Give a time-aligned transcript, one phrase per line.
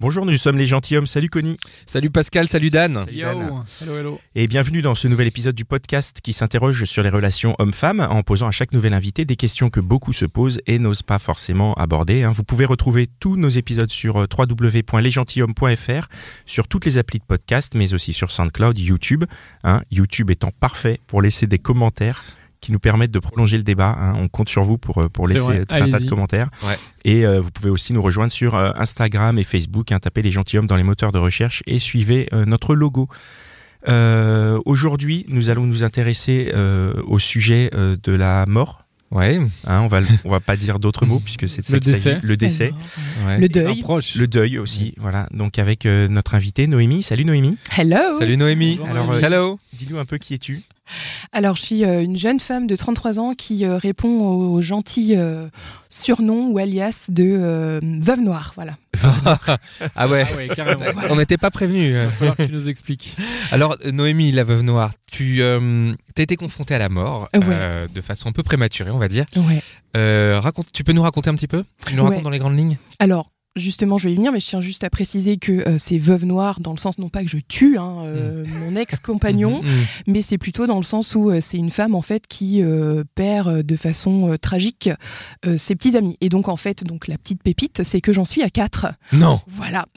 [0.00, 1.08] Bonjour, nous sommes les gentilshommes.
[1.08, 1.56] Salut Connie.
[1.84, 2.98] Salut Pascal, salut Dan.
[3.04, 3.64] Salut Dan.
[3.82, 4.20] Hello, hello.
[4.36, 8.22] Et bienvenue dans ce nouvel épisode du podcast qui s'interroge sur les relations hommes-femmes en
[8.22, 11.74] posant à chaque nouvel invité des questions que beaucoup se posent et n'osent pas forcément
[11.74, 12.22] aborder.
[12.22, 12.30] hein.
[12.30, 16.06] Vous pouvez retrouver tous nos épisodes sur euh, www.lesgentilhommes.fr,
[16.46, 19.24] sur toutes les applis de podcast, mais aussi sur SoundCloud, YouTube.
[19.64, 19.82] hein.
[19.90, 22.22] YouTube étant parfait pour laisser des commentaires
[22.60, 23.96] qui nous permettent de prolonger le débat.
[23.98, 24.14] hein.
[24.16, 25.64] On compte sur vous pour, euh, pour laisser vrai.
[25.64, 26.48] tout un tas de commentaires.
[26.64, 26.74] Ouais.
[27.04, 30.30] Et euh, vous pouvez aussi nous rejoindre sur euh, Instagram et Facebook, hein, tapez les
[30.30, 33.08] gentilshommes dans les moteurs de recherche et suivez euh, notre logo.
[33.88, 38.84] Euh, Aujourd'hui, nous allons nous intéresser euh, au sujet euh, de la mort.
[39.10, 41.80] Ouais, Hein, on va on va pas dire d'autres mots puisque c'est de ça Le
[41.80, 42.18] décès.
[42.22, 42.72] Le décès,
[43.26, 43.38] ouais.
[43.40, 43.78] Le deuil.
[43.80, 44.16] Approche.
[44.16, 44.92] le deuil aussi.
[44.98, 45.28] Voilà.
[45.32, 47.02] Donc avec euh, notre invité Noémie.
[47.02, 47.56] Salut Noémie.
[47.74, 48.18] Hello.
[48.18, 48.76] Salut Noémie.
[48.76, 49.24] Bonjour, Alors, Noémie.
[49.24, 49.60] euh, Hello.
[49.72, 50.60] Dis-nous un peu qui es-tu
[51.32, 55.14] Alors, je suis euh, une jeune femme de 33 ans qui euh, répond aux gentils
[55.16, 55.48] euh,
[55.90, 58.52] surnoms ou alias de euh, veuve noire.
[58.54, 58.76] Voilà.
[59.94, 60.24] Ah ouais.
[60.28, 60.76] Ah ouais.
[61.10, 61.86] On n'était pas prévenus.
[61.90, 63.16] Il va falloir que tu nous expliques.
[63.52, 67.40] Alors Noémie, la veuve noire, tu euh, as été confrontée à la mort Ouais.
[67.52, 69.24] euh, de façon un peu prématurée, on va dire.
[69.36, 69.62] Ouais.
[69.96, 71.64] Euh, raconte, tu peux nous raconter un petit peu?
[71.86, 72.08] Tu nous Ouais.
[72.08, 72.76] racontes dans les grandes lignes?
[72.98, 75.98] Alors, justement, je vais y venir, mais je tiens juste à préciser que euh, c'est
[75.98, 79.84] veuve noire dans le sens non pas que je tue hein, euh, mon ex-compagnon, Mhm.
[80.06, 82.62] mais c'est plutôt dans le sens où euh, c'est une femme en fait qui
[83.14, 84.90] perd de façon tragique
[85.56, 86.16] ses petits amis.
[86.20, 88.86] Et donc en fait, donc la petite pépite, c'est que j'en suis à quatre.
[89.12, 89.40] Non.
[89.48, 89.86] Voilà.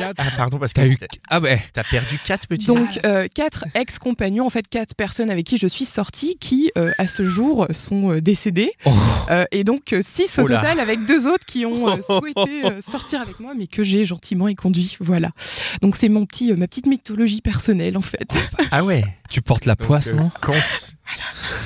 [0.00, 0.96] Ah pardon parce que T'as eu.
[0.96, 1.60] t'as Ah ouais.
[1.72, 2.66] t'as perdu quatre petits.
[2.66, 6.92] Donc euh, quatre ex-compagnons, en fait quatre personnes avec qui je suis sortie, qui euh,
[6.98, 8.90] à ce jour sont euh, décédés, Oh.
[9.30, 12.64] Euh, et donc euh, six au Oh total avec deux autres qui ont euh, souhaité
[12.64, 14.96] euh, sortir avec moi, mais que j'ai gentiment éconduit.
[15.00, 15.30] Voilà.
[15.82, 18.34] Donc c'est mon petit, euh, ma petite mythologie personnelle en fait.
[18.70, 19.04] Ah ouais.
[19.28, 20.30] Tu portes la Donc, poisse, euh, non?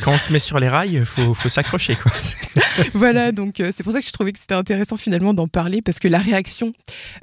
[0.03, 2.13] Quand on se met sur les rails, faut faut s'accrocher quoi.
[2.95, 3.33] voilà.
[3.33, 5.99] Donc euh, c'est pour ça que je trouvais que c'était intéressant finalement d'en parler parce
[5.99, 6.73] que la réaction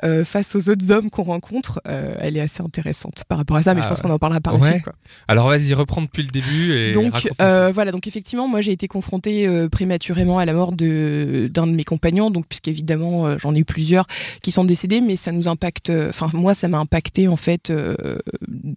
[0.04, 3.64] euh, face aux autres hommes qu'on rencontre, euh, elle est assez intéressante par rapport à
[3.64, 3.74] ça.
[3.74, 4.72] Mais je Ah, pense qu'on en parlera par la ouais.
[4.72, 4.84] suite.
[4.84, 4.94] Quoi.
[5.28, 9.68] Alors vas-y, reprends depuis le début et Donc voilà, donc effectivement, moi j'ai été confrontée
[9.72, 14.06] prématurément à la mort de d'un de mes compagnons, donc puisqu'évidemment j'en ai eu plusieurs
[14.42, 15.92] qui sont décédés, mais ça nous impacte.
[16.10, 17.72] Enfin moi, ça m'a impacté en fait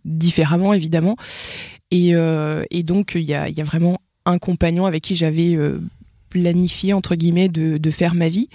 [0.04, 1.16] différemment évidemment,
[1.92, 5.14] et, euh, et donc il y a, il y a vraiment un compagnon avec qui
[5.14, 5.78] j'avais euh,
[6.30, 8.48] planifié entre guillemets de, de faire ma vie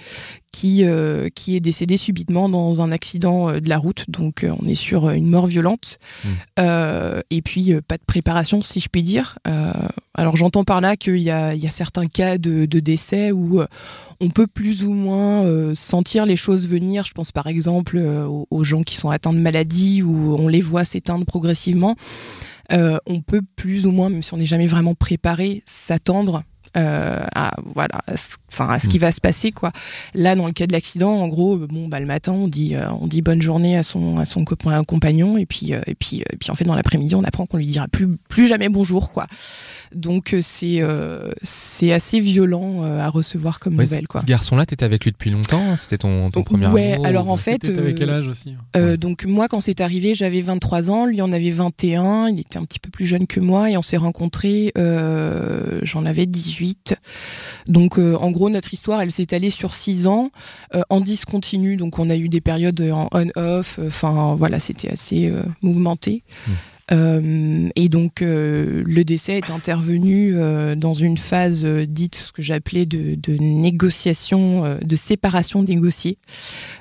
[0.50, 4.06] qui euh, qui est décédé subitement dans un accident de la route.
[4.08, 5.98] Donc euh, on est sur une mort violente.
[6.24, 6.28] Mm.
[6.58, 9.38] Euh, et puis pas de préparation si je puis dire.
[10.14, 13.30] Alors j'entends par là qu'il y a il y a certains cas de, de décès
[13.30, 13.60] où
[14.20, 15.44] on peut plus ou moins
[15.76, 17.04] sentir les choses venir.
[17.04, 20.60] Je pense par exemple aux, aux gens qui sont atteints de maladies où on les
[20.60, 21.94] voit s'éteindre progressivement
[22.70, 26.42] on peut plus ou moins même si on n'est jamais vraiment préparé s'attendre
[26.76, 28.00] euh, à voilà
[28.52, 29.72] enfin à ce qui va se passer quoi
[30.14, 32.74] là dans le cas de l'accident en gros euh, bon bah le matin on dit
[32.74, 35.80] euh, on dit bonne journée à son à son copain un compagnon et puis euh,
[35.86, 38.46] et puis et puis en fait dans l'après-midi on apprend qu'on lui dira plus plus
[38.46, 39.26] jamais bonjour quoi
[39.94, 40.82] donc c'est
[41.42, 45.30] c'est assez violent à recevoir comme Ouais, nouvelle quoi Ce garçon-là, t'étais avec lui depuis
[45.30, 48.28] longtemps hein C'était ton, ton premier Ouais, amour alors ou- en fait, avec quel âge
[48.28, 48.96] aussi Ouais.
[48.96, 52.64] donc moi, quand c'est arrivé, j'avais 23 ans, lui en avait 21, il était un
[52.64, 56.57] petit peu plus jeune que moi et on s'est rencontrés, j'en avais 18.
[57.66, 60.30] Donc euh, en gros, notre histoire, elle s'est allée sur 6 ans,
[60.74, 65.30] euh, en discontinu, donc on a eu des périodes en on-off, enfin voilà, c'était assez
[65.30, 66.22] euh, mouvementé.
[66.46, 66.52] Mm.
[66.90, 72.40] Euh, et donc euh, le décès est intervenu euh, dans une phase dite ce que
[72.40, 76.18] j'appelais de, de négociation, de séparation négociée.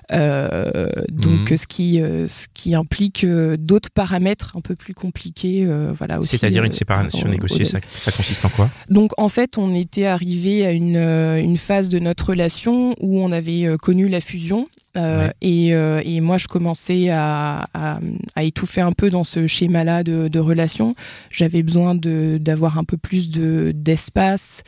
[0.10, 1.58] Donc Mhm.
[1.58, 5.68] ce qui ce qui implique d'autres paramètres un peu plus compliqués.
[5.98, 6.20] voilà.
[6.24, 8.70] C'est-à-dire une séparation négociée, ça, ça consiste en quoi?
[8.90, 13.32] Donc en fait, on était arrivé à une, une phase de notre relation où on
[13.32, 14.68] avait connu la fusion.
[14.98, 15.34] Euh, Ouais.
[15.42, 18.00] et, euh, et moi, je commençais à, à,
[18.36, 20.96] à étouffer un peu dans ce schéma-là de, de relation.
[21.30, 24.64] J'avais besoin de d'avoir un peu plus de d'espace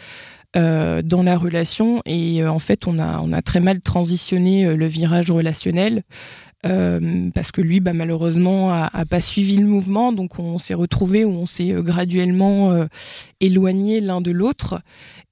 [0.55, 2.01] euh, dans la relation.
[2.05, 6.03] Et euh, en fait, on a on a très mal transitionné euh, le virage relationnel.
[6.65, 10.73] Euh, parce que lui, bah, malheureusement, a, a pas suivi le mouvement, donc on s'est
[10.73, 12.85] retrouvé où on s'est euh, graduellement euh,
[13.39, 14.81] éloigné l'un de l'autre,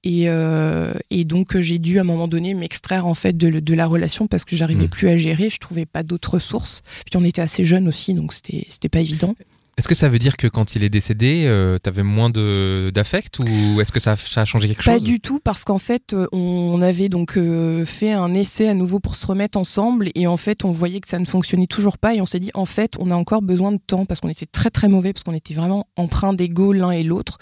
[0.04, 3.60] et, euh, et donc euh, j'ai dû à un moment donné m'extraire en fait de,
[3.60, 4.90] de la relation parce que j'arrivais Mm.
[4.90, 6.82] plus à gérer, je trouvais pas d'autres ressources.
[7.04, 9.34] Puis on était assez jeunes aussi, donc c'était pas évident.
[9.78, 13.38] Est-ce que ça veut dire que quand il est décédé, euh, t'avais moins de d'affect
[13.38, 15.78] ou est-ce que ça a, ça a changé quelque Pas chose du tout, parce qu'en
[15.78, 20.10] fait, euh, on avait donc euh, fait un essai à nouveau pour se remettre ensemble,
[20.16, 22.50] et en fait, on voyait que ça ne fonctionnait toujours pas, et on s'est dit,
[22.54, 25.22] en fait, on a encore besoin de temps, parce qu'on était très très mauvais, parce
[25.22, 27.38] qu'on était vraiment empreints d'ego l'un et l'autre,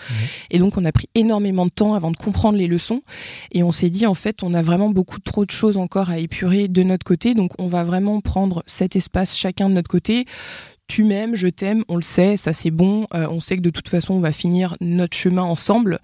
[0.51, 3.01] et donc on a pris énormément de temps avant de comprendre les leçons,
[3.51, 6.19] et on s'est dit, en fait, on a vraiment beaucoup trop de choses encore à
[6.19, 10.27] épurer de notre côté, donc on va vraiment prendre cet espace chacun de notre côté
[10.89, 13.71] tu m'aimes, je t'aime, on le sait, ça c'est bon, euh, on sait que de
[13.71, 15.99] toute façon on va finir notre chemin ensemble.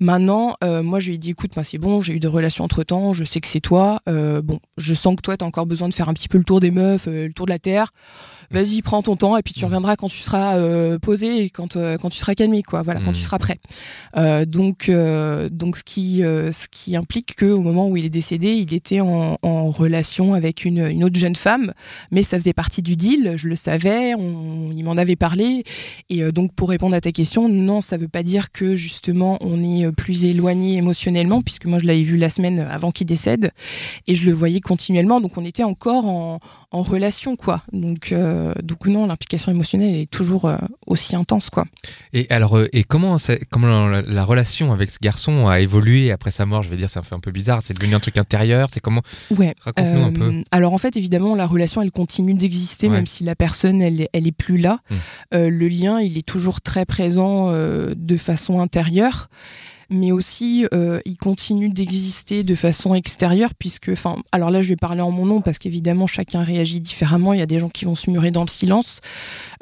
[0.00, 2.64] Maintenant, euh, moi je lui ai dit écoute, moi c'est bon, j'ai eu des relations
[2.64, 4.00] entre temps, je sais que c'est toi.
[4.08, 6.44] Euh, bon, je sens que toi t'as encore besoin de faire un petit peu le
[6.44, 7.92] tour des meufs, le tour de la terre.
[8.50, 11.76] Vas-y, prends ton temps et puis tu reviendras quand tu seras euh, posé et quand
[11.76, 12.80] euh, quand tu seras calmé, quoi.
[12.82, 13.58] Voilà, quand tu seras prêt.
[14.16, 18.04] Euh, donc euh, donc ce qui euh, ce qui implique que au moment où il
[18.06, 21.74] est décédé, il était en, en relation avec une, une autre jeune femme,
[22.10, 23.34] mais ça faisait partie du deal.
[23.36, 25.64] Je le savais, on, il m'en avait parlé
[26.08, 29.36] et euh, donc pour répondre à ta question, non, ça veut pas dire que justement
[29.40, 33.50] on est plus éloigné émotionnellement, puisque moi je l'avais vu la semaine avant qu'il décède
[34.06, 36.38] et je le voyais continuellement, donc on était encore en,
[36.70, 37.62] en relation, quoi.
[37.72, 41.64] Donc euh, donc non, l'implication émotionnelle est toujours euh, aussi intense, quoi.
[42.12, 46.10] Et alors, euh, et comment, ça- comment la, la relation avec ce garçon a évolué
[46.12, 46.62] après sa mort?
[46.62, 47.62] Je vais dire, ça fait un peu bizarre.
[47.62, 48.68] C'est devenu un truc intérieur?
[48.70, 49.02] C'est comment?
[49.30, 49.54] Ouais.
[49.60, 50.42] Raconte-nous un peu.
[50.50, 52.94] Alors en fait, évidemment, la relation, elle continue d'exister, Ouais.
[52.96, 54.80] même si la personne, elle, elle est plus là.
[54.90, 54.94] Mm.
[55.34, 59.30] Euh, le lien, il est toujours très présent de façon intérieure,
[59.90, 64.76] mais aussi, euh, il continue d'exister de façon extérieure, puisque, enfin, alors là, je vais
[64.76, 67.32] parler en mon nom, parce qu'évidemment, chacun réagit différemment.
[67.32, 69.00] Il y a des gens qui vont se murer dans le silence,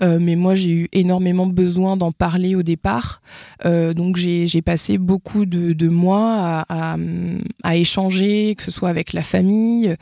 [0.00, 3.20] mais moi, j'ai eu énormément besoin d'en parler au départ.
[3.64, 6.96] Euh, donc, j'ai passé beaucoup de, de mois à, à,
[7.62, 9.94] à échanger, que ce soit avec la famille,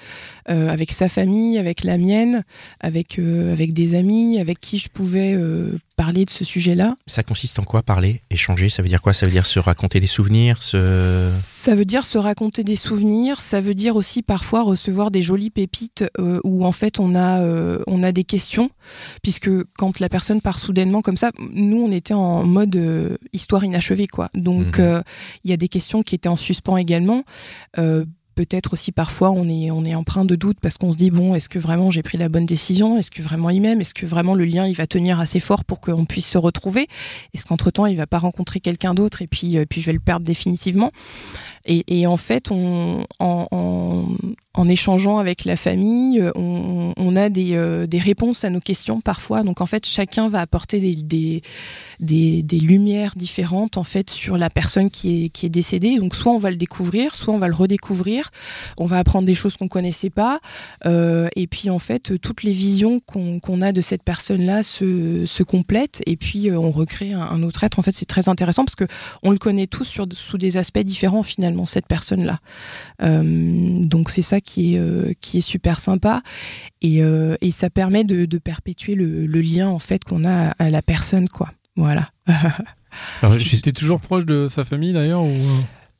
[0.48, 2.44] euh, avec sa famille, avec la mienne,
[2.80, 6.96] avec, euh, avec des amis, avec qui je pouvais euh, parler de ce sujet-là.
[7.06, 8.68] Ça consiste en quoi parler, échanger?
[8.68, 9.12] Ça veut dire quoi?
[9.12, 10.78] Ça veut dire se raconter des souvenirs, se...
[10.78, 15.50] Ça veut dire se raconter des souvenirs, ça veut dire aussi parfois recevoir des jolies
[15.50, 18.70] pépites euh, où en fait on a, euh, on a des questions,
[19.22, 23.64] puisque quand la personne part soudainement comme ça, nous on était en mode euh, histoire
[23.64, 24.28] inachevée quoi.
[24.34, 24.84] Donc Mhm.
[24.84, 25.02] euh,
[25.44, 27.22] il y a des questions qui étaient en suspens également.
[28.34, 31.34] Peut-être aussi parfois on est on est empreint de doute parce qu'on se dit bon
[31.34, 32.98] est-ce que vraiment j'ai pris la bonne décision?
[32.98, 33.80] Est-ce que vraiment il m'aime?
[33.80, 36.88] Est-ce que vraiment le lien il va tenir assez fort pour qu'on puisse se retrouver?
[37.34, 39.92] Est-ce qu'entre temps il va pas rencontrer quelqu'un d'autre et puis euh, puis je vais
[39.92, 40.90] le perdre définitivement?
[41.66, 44.06] Et, en fait, on, en,
[44.52, 48.60] en, échangeant avec la famille, euh, on, on a des, euh, des réponses à nos
[48.60, 49.42] questions parfois.
[49.42, 51.42] Donc en fait, chacun va apporter des, des,
[52.00, 55.96] des, des lumières différentes en fait sur la personne qui est, qui est décédée.
[55.96, 58.23] Donc soit on va le découvrir, soit on va le redécouvrir.
[58.78, 60.40] On va apprendre des choses qu'on connaissait pas.
[60.86, 65.42] Euh, et puis en fait, toutes les visions qu'on a de cette personne-là se, se
[65.42, 66.02] complètent.
[66.06, 67.78] Et puis euh, on recrée un, autre être.
[67.78, 68.86] En fait, c'est très intéressant parce que
[69.22, 72.38] on le connaît tous sous des aspects différents finalement cette personne-là.
[73.02, 73.22] Euh,
[73.84, 76.22] donc c'est ça qui est super sympa
[76.82, 77.02] et,
[77.50, 81.50] ça permet de, perpétuer le, lien en fait qu'on a à la personne quoi.
[81.76, 82.10] Voilà.
[83.22, 85.24] Alors, Tu étais toujours proche de sa famille d'ailleurs.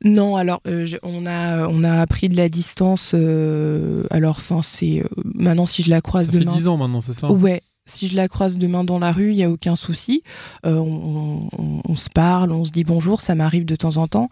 [0.05, 3.11] Euh Non, alors euh, je- on a on a appris de la distance.
[3.13, 6.53] euh, alors, enfin, c'est euh, maintenant si je la croise Ça fait demain.
[6.53, 7.31] 10 ans maintenant, c'est ça?
[7.31, 7.61] Ouais.
[7.87, 10.23] Si je la croise demain dans la rue, il y a aucun souci.
[10.65, 14.07] Euh, on, on- on se parle, on se dit bonjour, ça m'arrive de temps en
[14.07, 14.29] temps.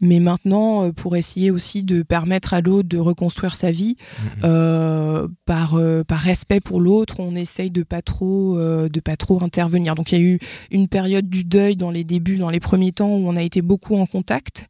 [0.00, 4.40] Mais maintenant, euh, pour essayer aussi de permettre à l'autre de reconstruire sa vie, Mhm.
[4.44, 9.42] euh, par euh, par respect pour l'autre, on essaye de pas trop de pas trop
[9.44, 9.94] intervenir.
[9.96, 10.38] Donc il y a eu
[10.70, 13.60] une période du deuil dans les débuts, dans les premiers temps où on a été
[13.60, 14.68] beaucoup en contact,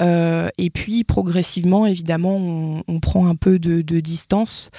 [0.00, 4.70] et puis progressivement, évidemment, on, on prend un peu de, de distance.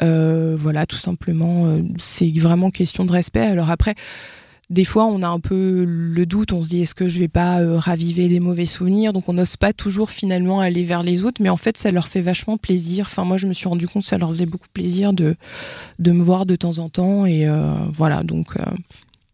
[0.00, 3.46] Voilà, tout simplement, c'est vraiment question de respect.
[3.46, 3.94] Alors après.
[4.70, 7.28] Des fois, on a un peu le doute, on se dit est-ce que je vais
[7.28, 9.12] pas euh, raviver des mauvais souvenirs?
[9.12, 12.08] Donc, on n'ose pas toujours finalement aller vers les autres, mais en fait, ça leur
[12.08, 13.04] fait vachement plaisir.
[13.06, 15.36] Enfin, moi, je me suis rendu compte que ça leur faisait beaucoup plaisir de,
[15.98, 18.22] de me voir de temps en temps, et euh, voilà.
[18.22, 18.64] Donc, euh,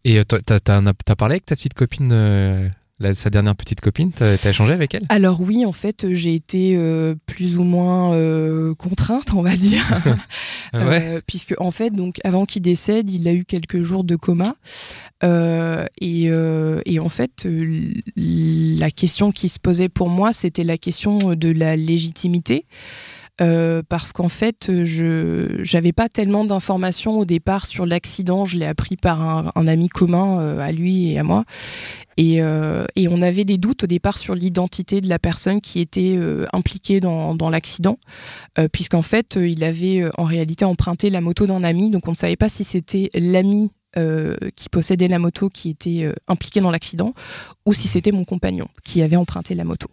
[0.03, 0.59] Et t'as,
[1.15, 2.11] parlé avec ta petite copine,
[3.01, 5.03] la- sa dernière petite copine T'as, échangé avec elle?
[5.09, 9.85] Alors oui, en fait, j'ai été euh, plus ou moins euh, contrainte, on va dire,
[10.73, 11.03] Ouais.
[11.03, 14.55] Euh, puisque en fait, donc avant qu'il décède, il a eu quelques jours de coma,
[15.23, 16.29] et,
[16.85, 17.47] et en fait,
[18.15, 22.65] la question qui se posait pour moi, c'était la question de la légitimité.
[23.39, 28.45] Euh, parce qu'en fait, je j'avais pas tellement d'informations au départ sur l'accident.
[28.45, 31.45] Je l'ai appris par un, ami commun euh, à lui et à moi.
[32.17, 35.79] Et, euh, et on avait des doutes au départ sur l'identité de la personne qui
[35.79, 36.19] était
[36.53, 37.97] impliquée dans, dans l'accident,
[38.73, 42.35] puisqu'en fait, il avait en réalité emprunté la moto d'un ami, donc on ne savait
[42.35, 47.13] pas si c'était l'ami euh, qui possédait la moto qui était euh, impliqué dans l'accident
[47.65, 49.87] ou si c'était mon compagnon qui avait emprunté la moto.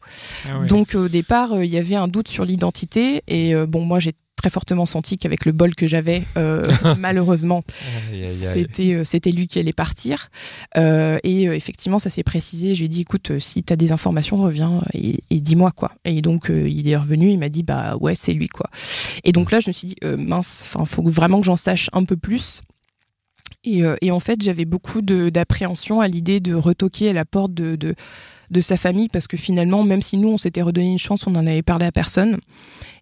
[0.46, 0.64] Ah.
[0.66, 3.98] Donc au départ, euh, il y avait un doute sur l'identité et euh, bon, moi
[3.98, 7.64] j'ai très fortement senti qu'avec le bol que j'avais, euh, malheureusement,
[8.32, 10.30] c'était euh, c'était lui qui allait partir.
[10.76, 12.74] Euh, et effectivement, ça s'est précisé.
[12.74, 15.90] J'ai dit, écoute, si tu as des informations, reviens et, et dis-moi quoi.
[16.04, 18.70] Et donc, il est revenu, il m'a dit, bah ouais, c'est lui quoi.
[19.24, 22.04] Et donc là, je me suis dit, mince, enfin, faut vraiment que j'en sache un
[22.04, 22.62] peu plus.
[23.64, 27.52] Et, euh, et en fait, j'avais beaucoup d'appréhension à l'idée de retoquer à la porte
[27.54, 27.94] de, de,
[28.50, 31.30] de sa famille parce que finalement, même si nous, on s'était redonné une chance, on
[31.30, 32.38] n'en avait parlé à personne.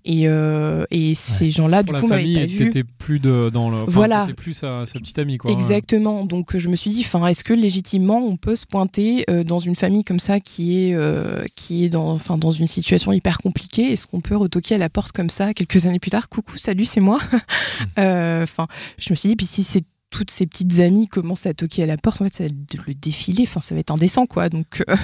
[0.09, 2.71] Et, euh, et ces gens-là, du la coup, m'avaient pas vu.
[2.97, 3.79] plus de, dans le.
[3.79, 4.29] enfin, Voilà.
[4.37, 5.50] plus sa, sa petite amie, quoi.
[5.50, 6.25] Exactement.
[6.25, 9.59] Donc je me suis dit, enfin, est-ce que légitimement on peut se pointer euh, dans
[9.59, 13.38] une famille comme ça qui est euh, qui est dans enfin dans une situation hyper
[13.38, 13.93] compliquée?
[13.93, 16.29] Est-ce qu'on peut retoquer à la porte comme ça quelques années plus tard?
[16.29, 17.19] Coucou, salut, c'est moi.
[17.97, 19.85] Enfin, je me suis dit, puis si c'est
[20.17, 22.87] toutes ces petites amies commencent à toquer à la porte, en fait, ça va être
[22.87, 23.43] le défilé.
[23.43, 24.49] Enfin, ça va être indécent, quoi.
[24.49, 24.97] Donc, euh,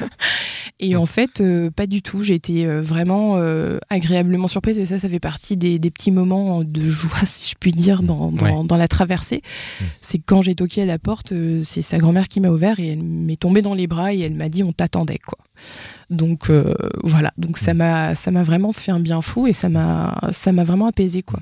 [0.80, 2.22] et en fait, euh, pas du tout.
[2.22, 6.10] J'ai été euh, vraiment euh, agréablement surprise et ça, ça fait partie des, des petits
[6.10, 9.40] moments de joie, si je puis dire, dans, dans, dans la traversée.
[10.02, 12.88] C'est que quand j'ai toqué à la porte, c'est sa grand-mère qui m'a ouvert et
[12.88, 15.38] elle m'est tombée dans les bras et elle m'a dit on t'attendait, quoi.
[16.10, 17.32] Donc euh, voilà.
[17.38, 20.64] Donc ça m'a ça m'a vraiment fait un bien fou et ça m'a ça m'a
[20.64, 21.40] vraiment apaisé, quoi.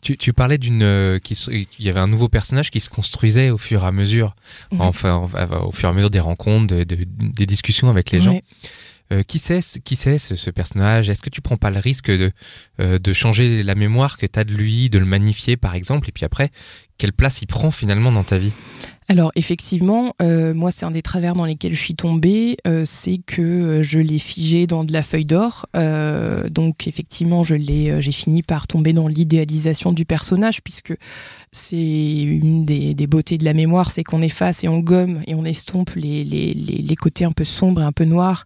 [0.00, 1.18] Tu, tu parlais d'une euh,
[1.50, 4.36] il y avait un nouveau personnage qui se construisait au fur et à mesure,
[4.70, 4.78] Ouais.
[4.80, 8.38] enfin au fur et à mesure des rencontres, de- de- des discussions avec les gens.
[9.12, 11.10] Euh, qui c'est ce- qui c'est ce, ce personnage?
[11.10, 12.32] Est-ce que tu prends pas le risque de
[12.80, 16.08] euh, de changer la mémoire que tu as de lui, de le magnifier par exemple,
[16.08, 16.50] et puis après
[16.98, 18.50] quelle place il prend finalement dans ta vie?
[19.08, 23.18] Alors effectivement, euh, moi c'est un des travers dans lesquels je suis tombée, euh, c'est
[23.18, 25.66] que euh, je l'ai figé dans de la feuille d'or.
[26.50, 30.94] Donc effectivement, je l'ai, j'ai fini par tomber dans l'idéalisation du personnage puisque
[31.52, 35.44] c'est une des, beautés de la mémoire, c'est qu'on efface et on gomme et on
[35.44, 38.44] estompe les, les, les, côtés un peu sombres et un peu noirs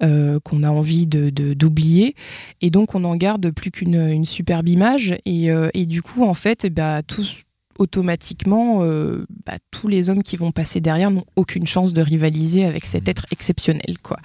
[0.00, 2.14] qu'on a envie de, d'oublier.
[2.60, 5.16] Et donc on en garde plus qu'une une superbe image.
[5.26, 7.44] Et, et du coup, en fait, eh ben, tous
[7.82, 12.64] automatiquement, euh, bah, tous les hommes qui vont passer derrière n'ont aucune chance de rivaliser
[12.64, 14.18] avec cet être exceptionnel, quoi.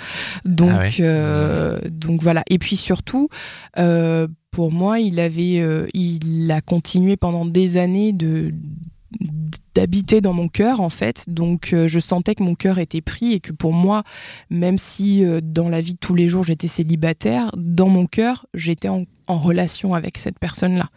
[0.45, 0.91] Donc, Ah ouais.
[0.99, 2.43] euh, donc voilà.
[2.51, 3.29] Et puis surtout,
[3.79, 5.61] euh, pour moi, il avait,
[5.93, 8.53] il a continué pendant des années de
[9.73, 11.25] d'habiter dans mon cœur en fait.
[11.27, 14.03] Donc euh, je sentais que mon cœur était pris et que pour moi
[14.49, 18.45] même si euh, dans la vie de tous les jours j'étais célibataire dans mon cœur
[18.53, 20.89] j'étais en, relation avec cette personne là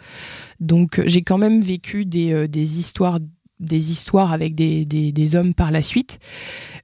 [0.61, 3.19] donc euh, j'ai quand même vécu des, des histoires
[3.59, 6.19] des histoires avec des, des, hommes par la suite.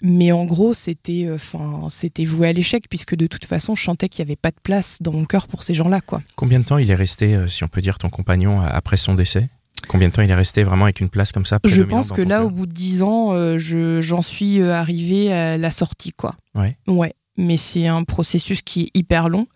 [0.03, 4.11] Mais en gros c'était enfin c'était voué à l'échec puisque de toute façon je sentais
[4.11, 6.21] qu'il n'y avait pas de place dans mon cœur pour ces gens là quoi.
[6.35, 9.49] Combien de temps il est resté, si on peut dire, ton compagnon après son décès?
[9.89, 12.23] Combien de temps il est resté vraiment avec une place comme ça Je pense que
[12.23, 16.13] là, au bout de dix ans, euh, je, j'en suis euh, arrivée à la sortie,
[16.13, 16.35] quoi.
[16.55, 16.77] Ouais.
[16.87, 17.13] Ouais.
[17.37, 19.47] Mais c'est un processus qui est hyper long.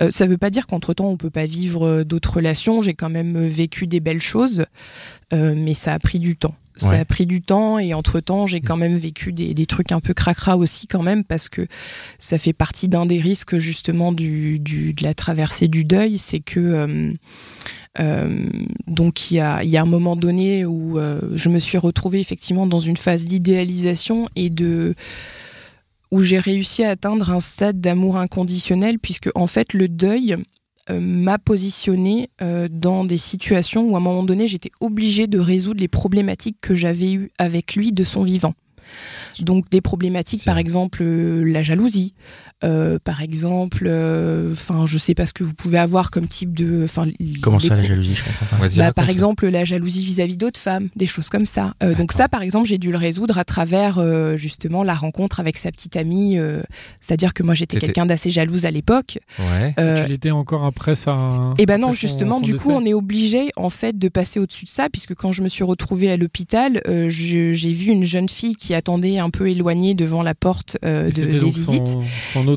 [0.00, 2.80] Euh, ça veut pas dire qu'entre-temps, on peut pas vivre euh, d'autres relations.
[2.80, 4.64] J'ai quand même vécu des belles choses,
[5.34, 6.54] euh, mais ça a pris du temps.
[6.76, 6.98] Ça Ouais.
[7.00, 10.14] a pris du temps et entre-temps, j'ai quand même vécu des, des trucs un peu
[10.14, 11.66] cracra aussi quand même parce que
[12.18, 16.40] ça fait partie d'un des risques justement du, du, de la traversée du deuil, c'est
[16.40, 17.12] que
[17.98, 22.78] donc il y a, un moment donné où euh, je me suis retrouvée effectivement dans
[22.78, 24.94] une phase d'idéalisation et de
[26.10, 30.36] où j'ai réussi à atteindre un stade d'amour inconditionnel puisque en fait le deuil
[30.90, 35.38] euh, m'a positionné euh, dans des situations où à un moment donné j'étais obligée de
[35.38, 38.54] résoudre les problématiques que j'avais eues avec lui de son vivant.
[39.40, 42.14] Donc des problématiques par exemple euh, la jalousie,
[42.64, 43.86] euh, par exemple,
[44.52, 47.06] enfin je sais pas ce que vous pouvez avoir comme type de, enfin
[47.40, 48.68] Comment ça, la jalousie Je comprends pas.
[48.76, 49.12] Bah, par ça.
[49.12, 51.74] exemple, la jalousie vis-à-vis d'autres femmes, des choses comme ça.
[51.82, 55.40] Euh, donc ça, par exemple, j'ai dû le résoudre à travers euh, justement la rencontre
[55.40, 56.38] avec sa petite amie.
[56.38, 56.62] euh,
[57.00, 59.18] C'est-à-dire que moi, j'étais quelqu'un d'assez jalouse à l'époque.
[59.38, 59.74] Ouais.
[59.78, 61.54] Euh, Tu l'étais encore après ça.
[61.58, 62.92] et ben non, justement, du coup, on est.
[62.94, 66.16] obligé en fait de passer au-dessus de ça, puisque quand je me suis retrouvée à
[66.18, 70.76] l'hôpital, euh, j'ai vu une jeune fille qui attendait un peu éloignée devant la porte
[70.84, 71.96] euh, de, des visites.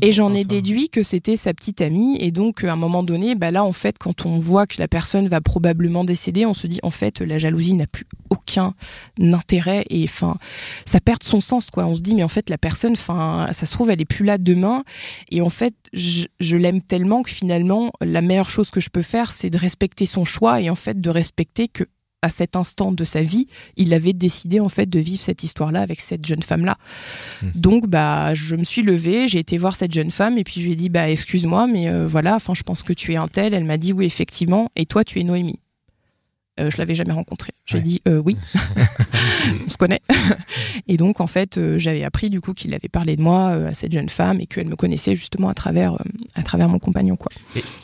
[0.02, 2.16] Et j'en ai déduit que c'était sa petite amie.
[2.20, 4.88] Et donc, à un moment donné, bah là, en fait, quand on voit que la
[4.88, 8.74] personne va probablement décéder, on se dit, en fait, la jalousie n'a plus aucun
[9.20, 9.84] intérêt.
[9.88, 10.36] Et enfin,
[10.84, 11.86] ça perd son sens, quoi.
[11.86, 14.24] On se dit, mais en fait, la personne, enfin, ça se trouve, elle est plus
[14.24, 14.82] là demain.
[15.30, 19.02] Et en fait, je, je l'aime tellement que finalement, la meilleure chose que je peux
[19.02, 21.84] faire, c'est de respecter son choix et en fait, de respecter que
[22.22, 23.46] à cet instant de sa vie,
[23.76, 26.76] il avait décidé en fait de vivre cette histoire-là avec cette jeune femme-là.
[27.42, 27.50] Hmm.
[27.54, 30.66] Donc bah je me suis levée, j'ai été voir cette jeune femme et puis je
[30.66, 33.28] lui ai dit bah excuse-moi mais euh, voilà, enfin je pense que tu es un
[33.28, 33.54] tel.
[33.54, 35.60] Elle m'a dit oui effectivement et toi tu es Noémie.
[36.58, 37.52] Euh, je l'avais jamais rencontré.
[37.66, 37.82] J'ai Ouais.
[37.84, 38.36] dit euh, oui,
[39.66, 40.00] on se connaît.
[40.88, 43.74] et donc en fait, euh, j'avais appris du coup qu'il avait parlé de moi à
[43.74, 45.98] cette jeune femme et qu'elle me connaissait justement à travers
[46.34, 47.30] à travers mon compagnon quoi.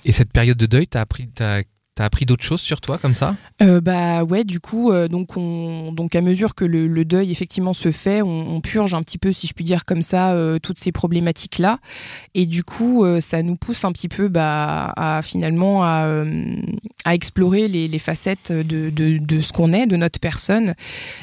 [0.06, 1.62] Et cette période de deuil, t'as appris, t'as,
[2.02, 5.36] t'as appris d'autres choses sur toi comme ça Euh, bah ouais, du coup, euh, donc
[5.36, 9.32] on, donc à mesure que le, deuil effectivement se fait, on, purge un petit peu,
[9.32, 11.78] si je puis dire comme ça, euh, toutes ces problématiques là,
[12.34, 16.16] et du coup, ça nous pousse un petit peu bah, à finalement à,
[17.06, 20.74] explorer les, facettes de, ce qu'on est, de notre personne,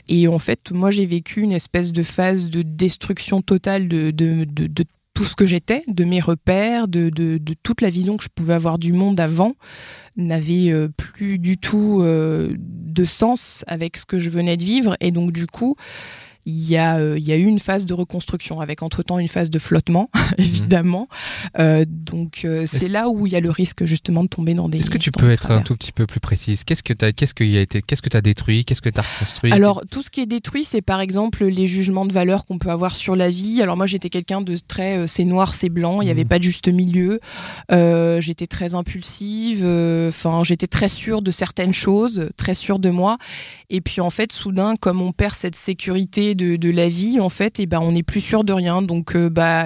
[0.08, 4.46] et en fait, moi j'ai vécu une espèce de phase de destruction totale de, de,
[4.46, 4.84] de
[5.20, 8.54] tout ce que j'étais, de mes repères, de, de, toute la vision que je pouvais
[8.54, 9.56] avoir du monde avant
[10.16, 14.96] n'avait euh, plus du tout euh, de sens avec ce que je venais de vivre.
[15.02, 15.76] Et donc du coup
[16.50, 19.28] il y, a, euh, il y a eu une phase de reconstruction avec entre-temps une
[19.28, 21.08] phase de flottement évidemment
[21.58, 24.68] Euh, donc euh, c'est là où il y a le risque justement de tomber dans
[24.70, 26.64] des Est-ce que tu peux être un tout petit peu plus précise?
[26.64, 28.66] Qu'est-ce que t'as, qu'est-ce qu'il y a été, qu'est-ce que t'as détruit?
[28.66, 29.52] Qu'est-ce que t'as reconstruit?
[29.52, 32.70] Alors, tout ce qui est détruit, c'est par exemple les jugements de valeur qu'on peut
[32.72, 33.62] avoir sur la vie.
[33.62, 36.30] Alors, moi, j'étais quelqu'un de très c'est noir, c'est blanc, il n'y avait Mhm.
[36.30, 37.20] pas de juste milieu.
[38.20, 39.64] J'étais très impulsive,
[40.08, 43.18] enfin, j'étais très sûre de certaines choses, très sûre de moi.
[43.70, 47.60] Et puis, en fait, soudain, comme on perd cette sécurité de, la vie, en fait,
[47.60, 48.82] et ben, on n'est plus sûr de rien.
[48.82, 49.66] Donc, euh, bah,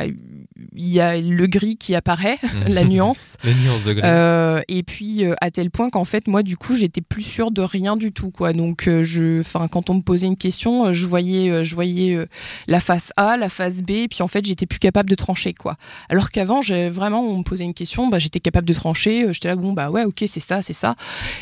[0.77, 2.73] y a le gris qui apparaît, Mhm.
[2.73, 3.37] la nuance.
[3.43, 4.01] Les nuances de gris.
[4.05, 7.51] Euh, et puis euh, à tel point qu'en fait moi du coup j'étais plus sûre
[7.51, 8.53] de rien du tout quoi.
[8.53, 12.17] Donc euh, je, enfin quand on me posait une question, je voyais, je voyais
[12.67, 15.53] la face A, la face B, et puis en fait j'étais plus capable de trancher
[15.53, 15.77] quoi.
[16.09, 19.27] Alors qu'avant vraiment on me posait une question, bah j'étais capable de trancher.
[19.31, 20.95] J'étais là bon bah ouais ok c'est ça c'est ça.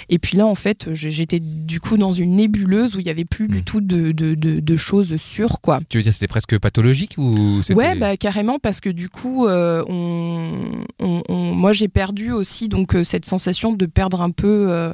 [0.09, 3.25] Et puis là en fait j'étais du coup dans une nébuleuse où il y avait
[3.25, 3.63] plus du Mm.
[3.63, 5.79] tout de, de, de, de choses sûres quoi.
[5.89, 7.61] Tu veux dire c'était presque pathologique ou.
[7.69, 12.95] Ouais, bah carrément parce que du coup, euh, on, on- moi j'ai perdu aussi donc
[12.95, 14.67] euh, cette sensation de perdre un peu.
[14.69, 14.93] euh,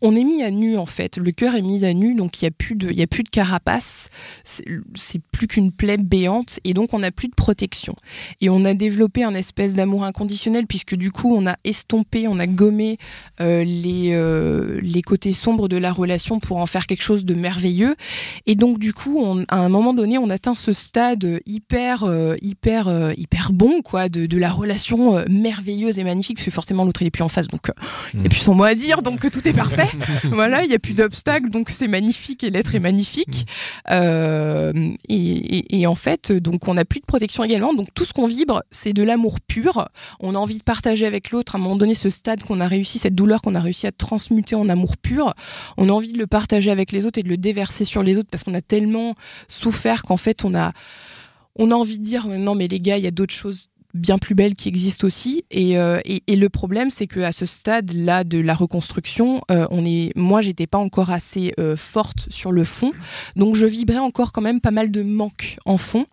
[0.00, 2.44] on est mis à nu en fait, le cœur est mis à nu, donc il
[2.44, 2.92] y a plus de,
[3.30, 4.08] carapace,
[4.44, 7.94] c'est plus qu'une plaie béante et donc on n'a plus de protection.
[8.40, 12.38] Et on a développé un espèce d'amour inconditionnel puisque du coup on a estompé, on
[12.38, 12.98] a gommé
[13.40, 17.94] les côtés sombres de la relation pour en faire quelque chose de merveilleux.
[18.46, 22.04] Et donc du coup, à un moment donné, on atteint ce stade hyper,
[22.40, 26.84] hyper, hyper bon, quoi, de, de la relation euh, merveilleuse et magnifique, parce que forcément
[26.84, 27.72] l'autre il est plus en face, donc euh,
[28.12, 28.30] il n'y a Mm.
[28.30, 29.88] plus son mot à dire, donc euh, tout est parfait.
[30.32, 33.46] voilà, il n'y a plus d'obstacles, donc c'est magnifique et l'être est magnifique.
[33.90, 34.72] Euh,
[35.08, 35.14] et,
[35.58, 38.26] et- et en fait, donc on n'a plus de protection également, donc tout ce qu'on
[38.26, 39.88] vibre, c'est de l'amour pur.
[40.20, 42.66] On a envie de partager avec l'autre, à un moment donné, ce stade qu'on a
[42.66, 45.34] réussi, cette douleur qu'on a réussi à transmuter en amour pur.
[45.76, 48.18] On a envie de le partager avec les autres et de le déverser sur les
[48.18, 49.14] autres parce qu'on a tellement
[49.48, 50.72] souffert qu'en fait on a
[51.56, 53.68] on a envie de dire euh, non mais les gars il y a d'autres choses
[53.94, 55.44] bien plus belles qui existent aussi.
[55.50, 59.42] Et, euh, et, et le problème c'est que à ce stade là de la reconstruction
[59.50, 62.92] euh, on est moi j'étais pas encore assez euh, forte sur le fond.
[63.36, 66.06] Donc je vibrais encore quand même pas mal de manque en fond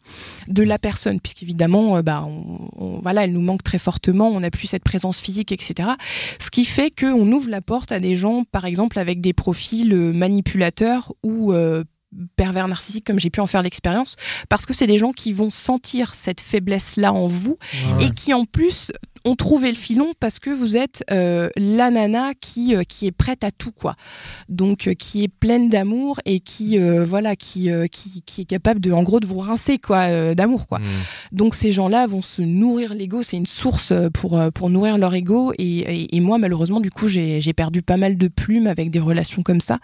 [0.47, 1.19] de la personne.
[1.19, 4.30] Puisqu'évidemment euh, bah on, voilà elle nous manque très fortement.
[4.30, 5.89] On n'a plus cette présence physique etc
[6.39, 9.93] ce qui fait qu'on ouvre la porte à des gens par exemple avec des profils
[9.93, 11.54] euh, manipulateurs ou
[12.36, 14.15] pervers narcissiques comme j'ai pu en faire l'expérience
[14.50, 17.56] parce que c'est des gens qui vont sentir cette faiblesse là en vous
[17.98, 18.06] Ouais.
[18.06, 18.91] et qui en plus
[19.26, 23.12] ont trouvé le filon parce que vous êtes euh, la nana qui euh, qui est
[23.12, 23.95] prête à tout quoi
[24.48, 28.80] donc euh, qui est pleine d'amour et qui euh, voilà qui, qui qui est capable
[28.80, 30.84] de en gros de vous rincer quoi d'amour quoi Mm.
[31.34, 35.52] donc ces gens-là vont se nourrir l'ego, c'est une source pour, pour nourrir leur ego.
[35.58, 38.89] Et, et, et moi, malheureusement, du coup, j'ai j'ai perdu pas mal de plumes avec
[38.89, 39.80] des relations comme ça,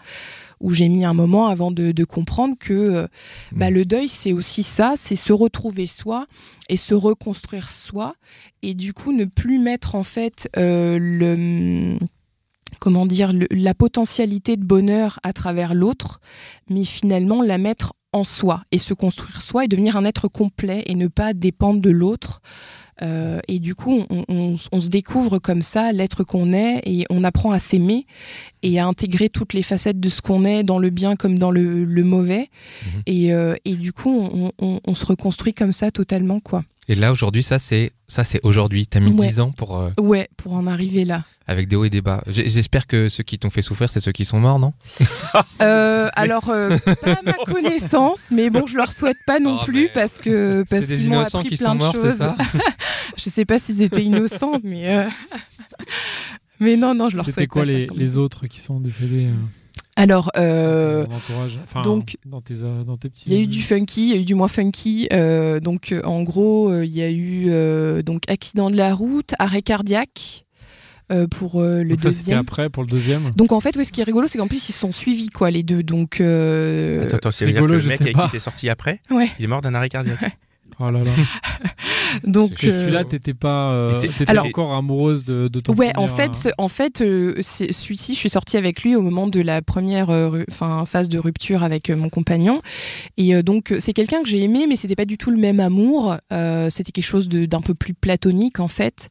[0.60, 3.06] où j'ai mis un moment avant de, de comprendre que euh,
[3.52, 3.74] bah, Mm.
[3.74, 6.26] le deuil, c'est aussi ça, c'est se retrouver soi
[6.68, 8.14] et se reconstruire soi.
[8.62, 11.98] Et du coup, ne plus mettre en fait euh, le
[12.80, 16.20] comment dire le- la potentialité de bonheur à travers l'autre,
[16.68, 20.82] mais finalement la mettre en soi et se construire soi et devenir un être complet
[20.86, 22.40] et ne pas dépendre de l'autre.
[23.02, 27.04] Euh, et du coup, on, on- on se découvre comme ça l'être qu'on est et
[27.10, 28.06] on apprend à s'aimer
[28.62, 31.50] et à intégrer toutes les facettes de ce qu'on est, dans le bien comme dans
[31.50, 32.48] le, le mauvais.
[32.84, 33.02] Mhm.
[33.06, 36.64] Et, euh, et du coup, on, on- on se reconstruit comme ça totalement, quoi.
[36.88, 38.86] Et là aujourd'hui ça c'est ça c'est aujourd'hui.
[38.86, 39.26] T'as mis Ouais.
[39.28, 41.24] 10 ans pour euh, Ouais, pour en arriver là.
[41.48, 42.22] avec des hauts et des bas.
[42.28, 44.72] J'espère que ceux qui t'ont fait souffrir c'est ceux qui sont morts non?
[45.62, 49.64] Euh, alors, euh, pas à ma connaissance, mais bon, je leur souhaite pas non Oh,
[49.64, 51.94] plus parce que parce C'est des qu'ils m'ont innocents appris qui plein sont de morts
[51.96, 52.16] c'est choses.
[52.18, 52.36] ça?
[53.16, 55.08] Je sais pas s'ils étaient innocents, mais euh,
[56.60, 59.26] mais non, non, je leur souhaite C'était quoi pas les, les autres qui sont décédés
[59.26, 59.32] euh,
[59.96, 63.24] Alors, euh, dans ton entourage Enfin, donc, dans tes, euh, dans tes petits.
[63.30, 65.08] Il y a eu du funky, il y a eu du moins funky.
[65.12, 69.34] euh, donc, euh, en gros, il y a eu euh, donc accident de la route,
[69.38, 70.44] arrêt cardiaque,
[71.12, 72.38] euh, pour euh, le Donc ça, c'était deuxième.
[72.40, 73.30] après pour le deuxième.
[73.36, 75.28] Donc en fait, ouais, ce qui est rigolo, c'est qu'en plus ils se sont suivis
[75.28, 75.82] quoi les deux.
[75.82, 79.00] Donc euh, Attends, attends, c'est à dire que rigolo, le mec qui t'es sorti après,
[79.10, 79.28] ouais.
[79.38, 80.20] il est mort d'un arrêt cardiaque.
[80.78, 81.10] Oh là là.
[82.24, 86.06] Donc euh, celui-là, t'étais pas, euh, t'étais Alors- encore amoureuse de, de ton Ouais, en
[86.06, 89.40] fait, euh, en fait, euh, c'est- celui-ci, je suis sortie avec lui au moment de
[89.40, 92.60] la première, euh, ru- enfin, phase de rupture avec euh, mon compagnon.
[93.16, 95.60] Et euh, donc, c'est quelqu'un que j'ai aimé, mais c'était pas du tout le même
[95.60, 96.16] amour.
[96.32, 99.08] Euh, c'était quelque chose de- d'un peu plus platonique, en fait.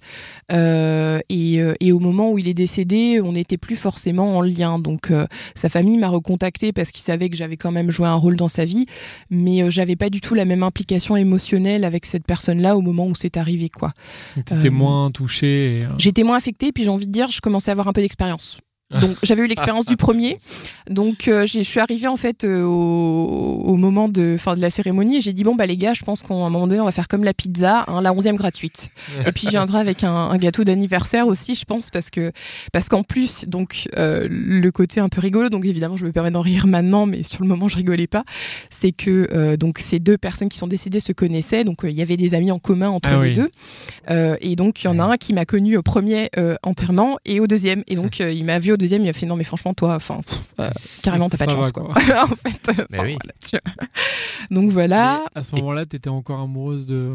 [0.51, 4.79] Euh, et, et au moment où il est décédé, on n'était plus forcément en lien.
[4.79, 5.25] Donc, euh,
[5.55, 8.47] sa famille m'a recontacté parce qu'il savait que j'avais quand même joué un rôle dans
[8.47, 8.85] sa vie,
[9.29, 13.07] mais euh, j'avais pas du tout la même implication émotionnelle avec cette personne-là au moment
[13.07, 13.91] où c'est arrivé, quoi.
[14.35, 15.77] t'étais euh, moins touché.
[15.77, 17.93] et, euh, J'étais moins affectée, puis j'ai envie de dire, je commençais à avoir un
[17.93, 18.59] peu d'expérience.
[18.91, 20.37] Donc j'avais eu l'expérience du premier,
[20.87, 24.69] donc euh, je suis arrivée en fait euh, au, au moment de, fin, de la
[24.69, 26.85] cérémonie et j'ai dit bon bah les gars, je pense qu'à un moment donné on
[26.85, 28.89] va faire comme la pizza, hein, la onzième gratuite.
[29.27, 32.31] Et puis je viendrai avec un, un gâteau d'anniversaire aussi, je pense parce que
[32.71, 36.29] parce qu'en plus donc euh, le côté un peu rigolo, donc évidemment je me permets
[36.31, 38.23] d'en rire maintenant, mais sur le moment je rigolais pas,
[38.69, 42.17] c'est que donc ces deux personnes qui sont décédées se connaissaient, donc il y avait
[42.17, 43.33] des amis en commun entre Ah les oui.
[43.33, 43.49] deux.
[44.41, 46.29] Et donc, il y en a un qui m'a connu au premier
[46.63, 47.83] enterrement et au deuxième.
[47.87, 50.21] Et donc, il m'a vu au deuxième, il m'a fait non, mais franchement, toi, enfin,
[50.59, 50.69] euh,
[51.01, 51.83] carrément, t'as pas de va, chance, quoi.
[51.93, 51.93] quoi.
[52.23, 53.17] en fait, euh, Mais enfin, oui.
[53.21, 53.87] voilà, tu vois.
[54.51, 57.11] Donc voilà, Mais à ce moment-là, t'étais encore amoureuse de.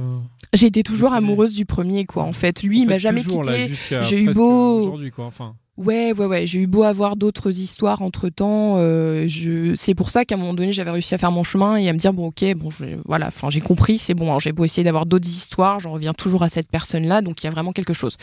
[0.52, 1.24] j'ai été toujours premier.
[1.26, 2.24] amoureuse du premier, quoi.
[2.24, 3.74] En fait, lui, il En fait, m'a jamais toujours, quitté.
[4.02, 5.26] J'ai eu beau- Aujourd'hui, quoi.
[5.26, 5.54] Enfin.
[5.76, 6.46] Ouais, ouais, ouais.
[6.46, 8.76] J'ai eu beau avoir d'autres histoires entre temps.
[8.76, 9.72] je...
[9.76, 11.92] C'est pour ça qu'à un moment donné, j'avais réussi à faire mon chemin et à
[11.94, 12.84] me dire bon, ok, bon, je...
[13.06, 13.28] voilà.
[13.28, 13.96] Enfin, j'ai compris.
[13.96, 14.26] C'est bon.
[14.26, 17.22] Alors, j'ai beau essayer d'avoir d'autres histoires, j'en reviens toujours à cette personne-là.
[17.22, 18.16] Donc, il y a vraiment quelque chose.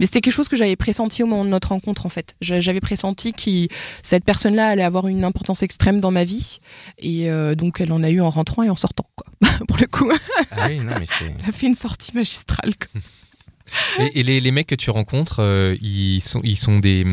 [0.00, 2.34] Mais c'était quelque chose que j'avais pressenti au moment de notre rencontre, en fait.
[2.40, 6.58] J'a- J'avais pressenti que cette personne-là allait avoir une importance extrême dans ma vie.
[6.98, 9.26] Et euh, donc, elle en a eu en rentrant et en sortant, quoi.
[9.68, 10.10] pour le coup,
[10.50, 11.26] Ah oui, non, mais c'est.
[11.26, 12.72] elle a fait une sortie magistrale.
[12.76, 13.00] quoi.
[14.14, 17.04] Et, les, les mecs que tu rencontres, euh, ils sont, ils sont des,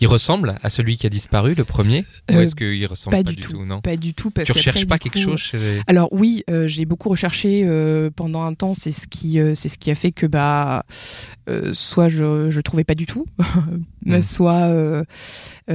[0.00, 3.22] ils ressemblent à celui qui a disparu, le premier, ou Euh, est-ce qu'ils ressemblent pas
[3.22, 3.52] pas, du tout.
[3.52, 4.30] tout, non Pas du tout.
[4.30, 5.80] Parce Tu recherches pas quelque chose chez les...
[5.86, 8.74] Alors oui, euh, j'ai beaucoup recherché euh, pendant un temps.
[8.74, 10.84] C'est ce qui, euh, c'est ce qui a fait que bah,
[11.72, 13.26] soit je, je trouvais pas du tout,
[14.06, 14.20] Mm.
[14.20, 14.70] soit,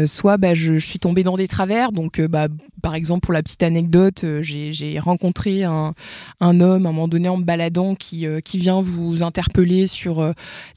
[0.06, 1.92] soit bah, je, je suis tombée dans des travers.
[1.92, 2.48] Donc bah,
[2.84, 5.96] par exemple pour la petite anecdote, j'ai, j'ai rencontré un,
[6.40, 10.22] un homme à un moment donné en me baladant qui, qui vient vous interpeller sur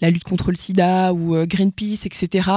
[0.00, 2.48] la lutte contre le SIDA ou Greenpeace, etc.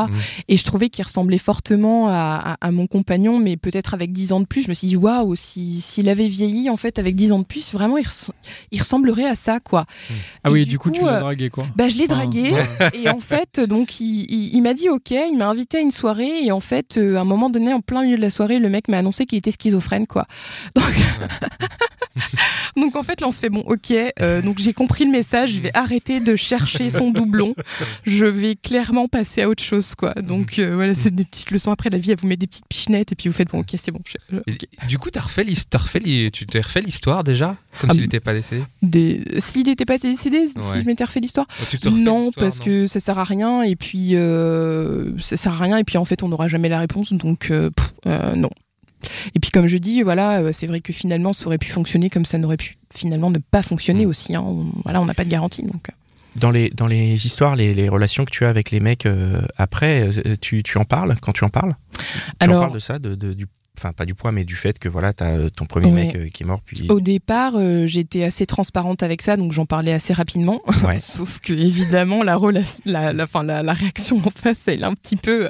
[0.48, 4.32] Et je trouvais qu'il ressemblait fortement à, à- à mon compagnon, mais peut-être avec 10
[4.32, 4.62] ans de plus.
[4.64, 7.44] Je me suis dit, waouh, si- s'il avait vieilli, en fait, avec 10 ans de
[7.46, 8.30] plus, vraiment, il, res-
[8.72, 9.86] il ressemblerait à ça, quoi.
[10.44, 11.66] Ah Et oui, du du coup, coup, tu l'as euh, dragué, quoi.
[11.76, 12.52] Bah, je l'ai Enfin, dragué.
[12.52, 12.66] ouais.
[13.04, 15.92] Et en fait, donc, il, il- il m'a dit OK, il m'a invité à une
[15.92, 16.44] soirée.
[16.46, 18.70] Et en fait, euh, à un moment donné, en plein milieu de la soirée, le
[18.70, 20.26] mec m'a annoncé qu'il était schizophrène, quoi.
[20.76, 20.86] Donc,
[22.78, 23.92] donc en fait, là, on se fait bon, OK.
[24.22, 25.52] euh, donc, j'ai compris le message.
[25.54, 27.56] Je vais arrêter de chercher son doublon.
[28.06, 30.14] Je vais clairement passer à autre chose, quoi.
[30.16, 31.72] Donc, euh, voilà, c'est des petites leçons.
[31.72, 33.12] Après, la vie, elle vous met des petites pichenettes.
[33.12, 34.02] Et puis, vous faites bon, OK, c'est bon.
[34.06, 35.44] je- Du coup, t'as refait
[36.32, 38.64] tu t'es refait l'histoire déjà, comme Ah, s'il n'était pas décédé?
[38.82, 39.22] des...
[39.40, 40.82] S'il n'était pas décédé, si Ouais.
[40.82, 41.48] je m'étais refait l'histoire?
[41.62, 45.54] Oh, refais Non, parce non que ça sert à rien et puis euh, ça sert
[45.54, 48.50] à rien et puis en fait on n'aura jamais la réponse donc pff, euh, non.
[49.36, 52.10] Et puis comme je dis, voilà, euh, c'est vrai que finalement ça aurait pu fonctionner
[52.10, 54.10] comme ça n'aurait pu finalement ne pas fonctionner Mm.
[54.10, 54.36] aussi.
[54.36, 54.42] hein.
[54.46, 55.90] On- voilà, on n'a pas de garantie donc.
[55.90, 55.94] euh.
[56.38, 59.42] Dans les, dans les histoires, les, les relations que tu as avec les mecs euh,
[59.58, 60.10] après,
[60.42, 61.76] tu, tu en parles quand tu en parles?
[61.94, 63.46] Tu en Alors parles de ça, de, de- du,
[63.78, 65.92] enfin pas du poids, mais du fait que voilà, t'as ton premier Ouais.
[66.08, 69.54] mec euh, qui est mort, puis au départ, euh, j'étais assez transparente avec ça donc
[69.54, 70.62] j'en parlais assez rapidement.
[70.86, 71.00] ouais.
[71.00, 72.38] Sauf que évidemment la,
[72.86, 75.50] la, la, fin, la, la réaction en face elle est un petit peu.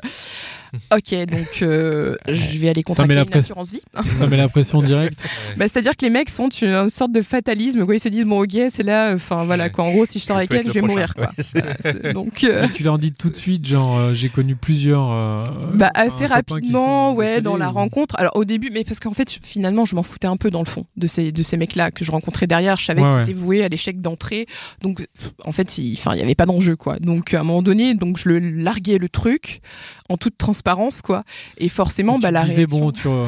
[0.73, 3.82] Euh, Ok, donc euh, je vais aller la une assurance vie.
[4.12, 5.23] Ça met la pression directe.
[5.58, 7.86] Bah, C'est-à-dire que les mecs sont une, une sorte de fatalisme.
[7.86, 7.95] Quoi.
[7.95, 9.86] Ils se disent, bon, ok, c'est là, enfin voilà, quoi.
[9.86, 11.32] En gros, si je sors avec elle, je vais mourir, quoi.
[11.38, 15.12] C'est- donc, euh, tu leur dis tout de suite, genre, euh, j'ai connu plusieurs.
[15.12, 18.15] euh, bah, assez rapidement, ouais, dans la ou- rencontre.
[18.17, 20.65] Alors, au début, mais parce qu'en fait, finalement, je m'en foutais un peu dans le
[20.65, 22.75] fond de ces, de ces mecs-là que je rencontrais derrière.
[22.78, 23.19] Je savais Ouais, que ouais.
[23.25, 24.45] c'était voué à l'échec d'entrée.
[24.82, 25.06] Donc,
[25.45, 26.97] en fait, il enfin, il y avait pas d'enjeu, quoi.
[26.99, 29.62] Donc, à un moment donné, donc, je le larguais le truc
[30.10, 31.24] en toute transparence, quoi.
[31.58, 32.80] Et forcément, Tu bah, la disais, réaction.
[32.80, 33.28] bon, tu vois,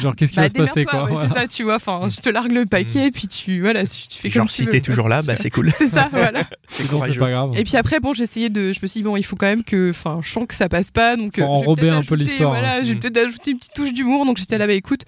[0.00, 1.04] genre, qu'est-ce qui Bah, va se passer, quoi.
[1.04, 1.28] ouais, voilà.
[1.28, 1.76] c'est ça, tu vois.
[1.76, 4.54] Enfin, je te largue le paquet, puis tu, voilà, tu tu fais comme Genre tu
[4.62, 5.70] si t'es toujours là, bah c'est cool.
[5.78, 6.44] C'est ça, voilà.
[6.68, 7.50] C'est pas grave.
[7.56, 8.72] Et puis après, bon, essayé de.
[8.72, 9.90] Je me suis dit, bon, il faut quand même que.
[9.90, 11.16] Enfin, je sens que ça passe pas.
[11.16, 12.80] Donc, Faut euh, enrober un peu l'histoire, Voilà, hein.
[12.84, 13.00] j'ai Mm.
[13.00, 14.26] peut-être ajouté une petite touche d'humour.
[14.26, 15.02] Donc, j'étais là, bah écoute,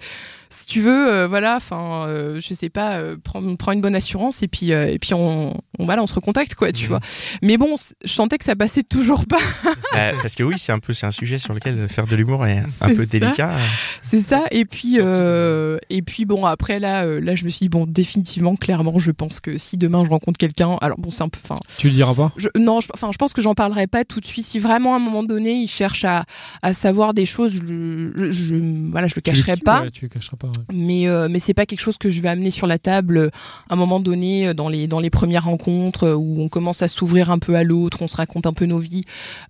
[0.49, 3.95] si tu veux, euh, voilà, enfin, euh, je sais pas, euh, prends, prends une bonne
[3.95, 6.89] assurance et puis, euh, et puis on, on, voilà, on se recontacte, quoi, tu Mhm.
[6.89, 6.99] vois.
[7.41, 9.39] Mais bon, je sentais que ça passait toujours pas.
[9.95, 12.45] Euh, parce que oui, c'est un peu, c'est un sujet sur lequel faire de l'humour
[12.45, 13.09] est un peu ça.
[13.19, 13.57] délicat.
[14.01, 14.45] C'est ça.
[14.51, 18.55] Et puis, euh, et puis bon, après là, là, je me suis dit bon, définitivement,
[18.55, 21.55] clairement, je pense que si demain je rencontre quelqu'un, alors bon, c'est un peu, enfin,
[21.77, 22.31] Tu le diras pas?
[22.37, 24.45] je, non, je, enfin, je pense que j'en parlerai pas tout de suite.
[24.45, 26.25] Si vraiment à un moment donné, il cherche à,
[26.61, 29.81] à savoir des choses, je, je, je- voilà, je le Tu cacherai pas.
[29.81, 30.44] ouais, tu le cacheras pas.
[30.45, 30.65] Ouais.
[30.73, 33.29] Mais, euh, mais c'est pas quelque chose que je vais amener sur la table euh,
[33.69, 36.81] à un moment donné euh, dans les, dans les premières rencontres euh, où on commence
[36.81, 39.03] à s'ouvrir un peu à l'autre, on se raconte un peu nos vies.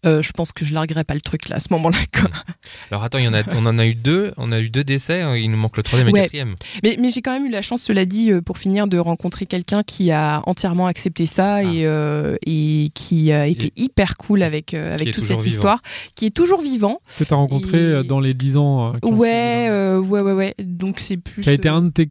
[0.05, 1.97] Euh, je pense que je larguerai pas le truc là à ce moment-là.
[2.91, 4.83] Alors attends, il y en a, on en a eu deux, on a eu deux
[4.83, 6.19] décès, hein, il nous manque le troisième et Ouais.
[6.19, 6.55] le quatrième.
[6.83, 9.83] Mais, mais j'ai quand même eu la chance, cela dit, pour finir, de rencontrer quelqu'un
[9.83, 14.93] qui a entièrement accepté ça et, euh, et qui a été hyper cool avec, euh,
[14.93, 15.47] avec toute cette vivant.
[15.49, 15.81] histoire,
[16.15, 16.99] qui est toujours vivant.
[17.19, 18.93] Que t'as rencontré Et- euh, dans les 10 ans.
[19.03, 20.55] Ouais, euh, ouais, ouais, ouais.
[20.75, 21.41] Donc c'est plus.
[21.41, 22.09] Qui a été euh, un de tes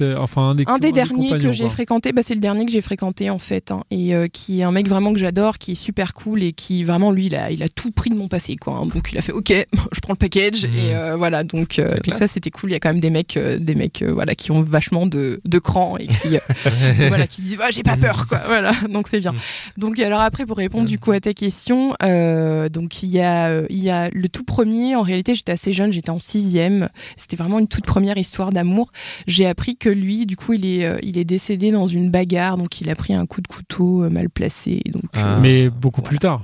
[0.00, 2.72] euh, Enfin, un des Un des derniers que j'ai fréquenté, bah, c'est le dernier que
[2.72, 5.72] j'ai fréquenté en fait, hein, et euh, qui est un mec vraiment que j'adore, qui
[5.72, 8.28] est super cool et qui vraiment lui, il a, il a tout pris de mon
[8.28, 8.74] passé quoi.
[8.74, 8.86] hein.
[8.86, 9.50] donc il a fait OK,
[9.92, 11.44] je prends le package et euh, voilà.
[11.44, 12.70] Donc, euh, ça c'était cool.
[12.70, 15.06] Il y a quand même des mecs, euh, des mecs euh, voilà qui ont vachement
[15.06, 16.40] de, de cran et qui euh,
[17.08, 18.40] voilà qui se disent ah, j'ai pas peur quoi.
[18.46, 19.32] Voilà donc c'est bien.
[19.32, 19.38] Mhm.
[19.78, 23.62] Donc alors après pour répondre du coup à ta question, euh, donc il y a
[23.70, 24.96] il y a le tout premier.
[24.96, 26.88] En réalité j'étais assez jeune, j'étais en sixième.
[27.16, 28.90] C'était vraiment une toute première histoire d'amour
[29.26, 32.56] j'ai appris que lui, du coup, il est, euh, il est décédé dans une bagarre,
[32.56, 34.80] donc il a pris un coup de couteau euh, mal placé.
[34.90, 35.36] Donc, Ah.
[35.36, 36.08] euh, Mais beaucoup Voilà.
[36.08, 36.42] plus tard.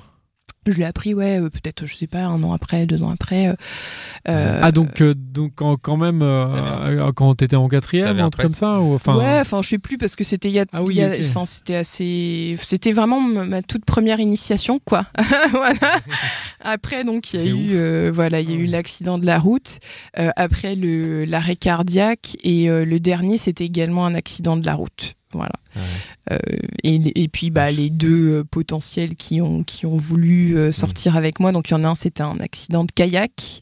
[0.72, 3.48] Je l'ai appris, ouais, euh, peut-être, je sais pas, un an après, deux ans après.
[3.48, 3.54] euh,
[4.28, 6.46] euh, ah, donc, euh, donc quand, quand même, euh,
[7.06, 9.78] euh, quand t'étais en quatrième, un truc comme ça ou, enfin, ouais, enfin, je sais
[9.78, 11.16] plus parce que c'était il y a, Ah oui, il y a- ok.
[11.28, 15.06] enfin, c'était assez, c'était vraiment ma toute première initiation, quoi.
[15.50, 16.00] voilà.
[16.60, 19.26] Après, donc, il y a eu, euh, voilà, il y a Ah eu l'accident de
[19.26, 19.78] la route.
[20.18, 24.74] euh, après le l'arrêt cardiaque et euh, le dernier, c'était également un accident de la
[24.74, 25.14] route.
[25.32, 25.52] Voilà.
[26.30, 26.38] Euh,
[26.82, 31.16] et, et puis bah, les deux euh, potentiels qui ont, qui ont voulu euh, sortir
[31.16, 33.60] avec moi, donc il y en a un, c'était un accident de kayak.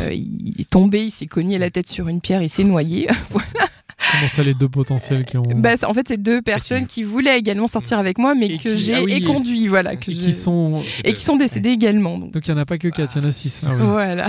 [0.00, 3.08] Euh, il est tombé, il s'est cogné la tête sur une pierre, il s'est noyé.
[4.12, 5.42] comment ça, les deux potentiels qui ont.
[5.42, 8.58] Bah, c'est- en fait, c'est deux personnes qui voulaient également sortir avec moi, mais Et
[8.58, 9.96] que j'ai ah oui, éconduit, voilà.
[9.96, 10.82] Que et qui sont.
[11.04, 12.18] et qui sont décédés également.
[12.18, 12.32] Donc.
[12.46, 13.62] Il n'y en a pas que 4, il y en a 6.
[13.78, 14.26] Voilà.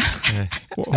[0.78, 0.94] Wow.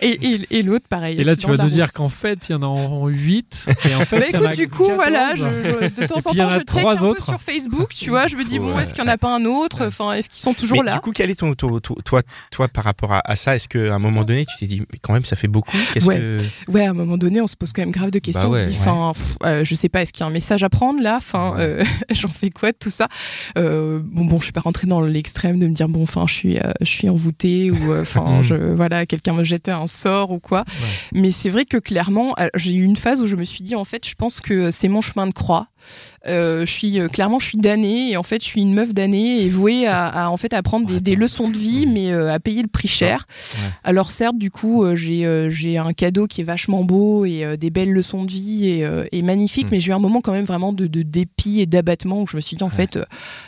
[0.00, 1.18] Et, et, et l'autre, pareil.
[1.18, 3.66] Et là, tu vas nous dire qu'en fait, il y en a en 8.
[3.88, 4.96] Et en fait, Bah il y en écoute, a du coup, 14.
[4.96, 7.24] voilà, je, je- de temps en temps, je check trois un peu autres.
[7.26, 9.44] sur Facebook, tu vois, je me dis, bon, est-ce qu'il n'y en a pas un
[9.44, 9.86] autre?
[9.86, 10.94] Enfin, est-ce qu'ils sont toujours là?
[10.94, 14.24] du coup, quel est ton, toi, toi par rapport à, ça Est-ce qu'à un moment
[14.24, 15.76] donné, tu t'es dit, mais quand même, ça fait beaucoup?
[16.04, 16.84] Ouais.
[16.86, 18.42] à un moment donné, on se pose quand même grave de questions.
[18.44, 18.72] Bah ouais, ouais.
[19.44, 21.16] euh, je sais pas, est-ce qu'il y a un message à prendre là?
[21.16, 23.08] Enfin, euh, j'en fais quoi de tout ça?
[23.58, 26.32] Euh, Bon, bon, je suis pas rentrée dans l'extrême de me dire, bon, enfin, je
[26.34, 30.64] suis, je suis envoûtée ou, enfin, je, voilà, quelqu'un me jette un sort ou quoi.
[31.12, 33.84] Mais c'est vrai que clairement, j'ai eu une phase où je me suis dit, en
[33.84, 35.68] fait, je pense que c'est mon chemin de croix.
[36.26, 38.92] Euh, je suis euh, clairement, je suis damnée et en fait, je suis une meuf
[38.94, 42.32] damnée et vouée à, à, en fait à prendre des, leçons de vie, mais euh,
[42.32, 43.26] à payer le prix cher.
[43.56, 43.68] Ouais.
[43.84, 47.70] Alors certes, du coup, j'ai j'ai un cadeau qui est vachement beau et euh, des
[47.70, 49.68] belles leçons de vie et, euh, et magnifique, Mm.
[49.72, 52.36] mais j'ai eu un moment quand même vraiment de, de dépit et d'abattement où je
[52.36, 52.72] me suis dit en Ouais.
[52.74, 53.04] fait, euh,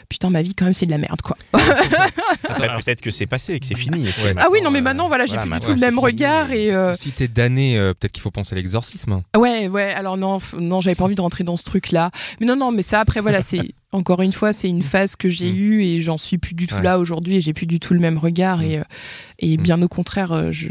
[0.08, 1.36] putain, ma vie quand même c'est de la merde quoi.
[1.52, 4.04] Attends, Ouais, alors, Peut-être que c'est passé, que c'est fini.
[4.24, 4.34] Ouais.
[4.36, 6.72] Ah oui, non mais maintenant voilà, j'ai voilà, plus du tout le même regard et
[6.74, 9.22] euh, si t'es damné, euh, peut-être qu'il faut penser à l'exorcisme.
[9.36, 9.92] Ouais, ouais.
[9.94, 12.10] Alors non, f- non, j'avais pas envie de rentrer dans ce truc-là.
[12.40, 13.60] Mais non, non, mais ça après, voilà, c'est
[13.92, 15.56] encore une fois, c'est une phase que j'ai Mm.
[15.56, 16.82] eue et j'en suis plus du tout Ouais.
[16.82, 18.82] là aujourd'hui et j'ai plus du tout le même regard et euh,
[19.38, 19.62] et Mm.
[19.62, 20.68] bien au contraire, euh, je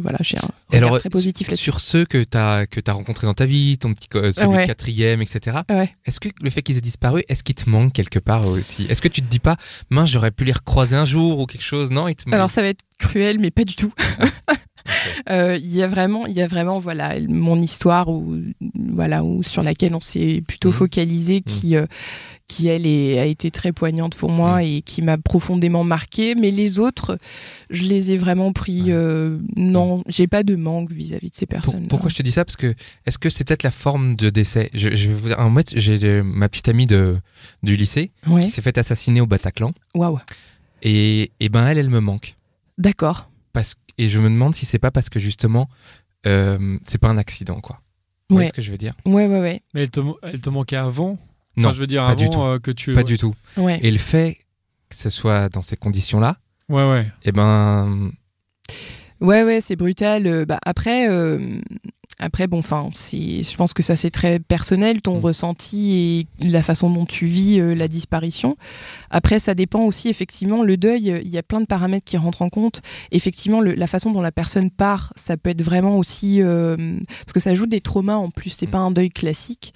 [0.00, 1.62] voilà, j'ai un regard alors, très positif là-dessus.
[1.64, 4.62] sur ceux que que t'as rencontrés dans ta vie, ton petit co- celui Ouais.
[4.62, 5.58] de quatrième, etc.
[5.70, 5.90] Ouais.
[6.06, 8.86] Est-ce que le fait qu'ils aient disparu, est-ce qu'il te manque quelque part aussi?
[8.88, 9.56] Est-ce que tu te dis pas,
[9.90, 11.90] mince, j'aurais pu les recroiser un jour ou quelque chose?
[11.90, 13.92] Non, il te Alors ça va être cruel, mais pas du tout.
[15.30, 18.36] Euh, Il y a vraiment, il y a vraiment, voilà, mon histoire où,
[18.92, 20.74] voilà, où sur laquelle on s'est plutôt Mhm.
[20.74, 21.86] focalisé, qui, euh,
[22.48, 24.66] qui elle est, a été très poignante pour moi Mhm.
[24.66, 26.34] et qui m'a profondément marqué.
[26.34, 27.18] Mais les autres,
[27.70, 28.84] je les ai vraiment pris.
[28.88, 31.88] Euh, non, j'ai pas de manque vis-à-vis de ces personnes.
[31.88, 32.44] pourquoi je te dis ça?
[32.44, 32.74] Parce que
[33.06, 34.68] est-ce que c'est peut-être la forme de décès?
[34.74, 37.16] Je, je, En fait, j'ai ma petite amie de,
[37.62, 38.42] du lycée Ouais.
[38.44, 39.72] qui s'est fait assassiner au Bataclan.
[39.94, 40.18] Waouh.
[40.82, 42.36] Et, et ben elle, elle me manque.
[42.78, 43.30] D'accord.
[43.52, 45.68] Parce, et je me demande si c'est pas parce que justement,
[46.26, 47.80] euh, c'est pas un accident, quoi.
[48.30, 48.94] Vous voyez ce que je veux dire?
[49.04, 51.18] Ouais, ouais, ouais, Mais elle te, elle te manquait avant?
[51.56, 52.40] Non, Enfin, je veux dire, pas avant du tout.
[52.40, 52.92] euh, que tu.
[52.94, 53.34] Pas du tout.
[53.58, 53.78] ouais.
[53.82, 54.38] Et le fait
[54.88, 56.36] que ce soit dans ces conditions-là,
[56.70, 57.06] Ouais, ouais.
[57.24, 58.10] eh ben,
[59.20, 60.26] Ouais, ouais, c'est brutal.
[60.26, 61.60] Euh, bah, après, euh,
[62.18, 65.24] après, bon, enfin, je pense que ça c'est très personnel, ton Mm.
[65.24, 65.92] ressenti
[66.40, 68.56] et la façon dont tu vis euh, la disparition.
[69.10, 72.16] Après, ça dépend aussi, effectivement, le deuil, euh, il y a plein de paramètres qui
[72.16, 72.80] rentrent en compte.
[73.10, 76.40] Effectivement, le- la façon dont la personne part, ça peut être vraiment aussi.
[76.42, 76.76] euh,
[77.24, 78.70] parce que ça ajoute des traumas en plus, c'est Mm.
[78.70, 79.74] pas un deuil classique.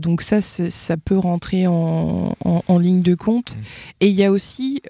[0.00, 3.56] Donc, ça, ça peut rentrer en, en- en ligne de compte.
[3.56, 3.60] Mm.
[4.00, 4.80] Et il y a aussi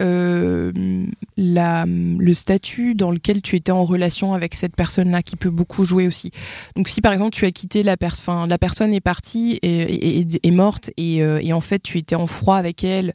[1.37, 5.85] la, le statut dans lequel tu étais en relation avec cette personne-là qui peut beaucoup
[5.85, 6.31] jouer aussi.
[6.77, 10.27] Donc si par exemple tu as quitté la personne, enfin la personne est partie et,
[10.43, 13.15] est morte et, euh, et en fait tu étais en froid avec elle,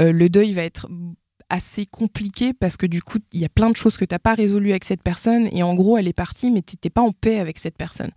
[0.00, 0.88] euh, le deuil va être
[1.50, 4.18] assez compliqué parce que du coup il y a plein de choses que tu n'as
[4.18, 7.02] pas résolues avec cette personne et en gros elle est partie mais tu n'étais pas
[7.02, 8.10] en paix avec cette personne.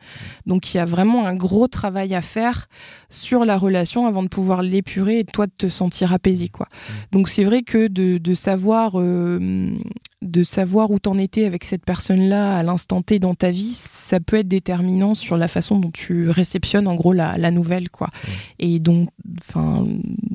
[0.45, 2.67] Donc il y a vraiment un gros travail à faire
[3.09, 6.67] sur la relation avant de pouvoir l'épurer et toi de te sentir apaisé quoi.
[7.11, 9.75] Donc c'est vrai que de, de savoir euh,
[10.21, 14.19] de savoir où t'en étais avec cette personne-là à l'instant T dans ta vie, ça
[14.19, 18.09] peut être déterminant sur la façon dont tu réceptionnes en gros la, la nouvelle, quoi.
[18.57, 19.85] Et donc, enfin,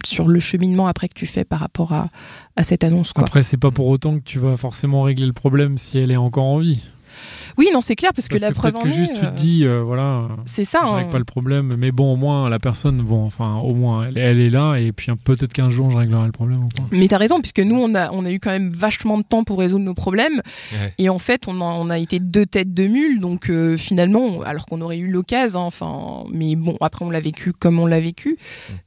[0.06, 2.10] sur le cheminement après que tu fais par rapport à,
[2.56, 3.24] à cette annonce, quoi.
[3.24, 6.16] Après, c'est pas pour autant que tu vas forcément régler le problème si elle est
[6.16, 6.80] encore en vie.
[7.58, 9.30] Oui, non, c'est clair parce que la que preuve en que juste est, tu euh,
[9.30, 10.82] te dis, euh, voilà, c'est ça.
[10.86, 10.96] je hein.
[10.96, 14.18] règle pas le problème, mais bon, au moins la personne, bon, enfin, au moins elle,
[14.18, 16.82] elle est là, et puis hein, peut-être qu'un jour je réglerai le problème ou pas.
[16.90, 19.44] Mais t'as raison, puisque nous, on a, on a eu quand même vachement de temps
[19.44, 20.40] pour résoudre nos problèmes.
[20.72, 20.94] Ouais.
[20.98, 23.20] Et en fait, on a, on a été deux têtes de mule.
[23.20, 27.20] Donc, euh, finalement, alors qu'on aurait eu l'occasion, hein, enfin, mais bon, après, on l'a
[27.20, 28.36] vécu comme on l'a vécu.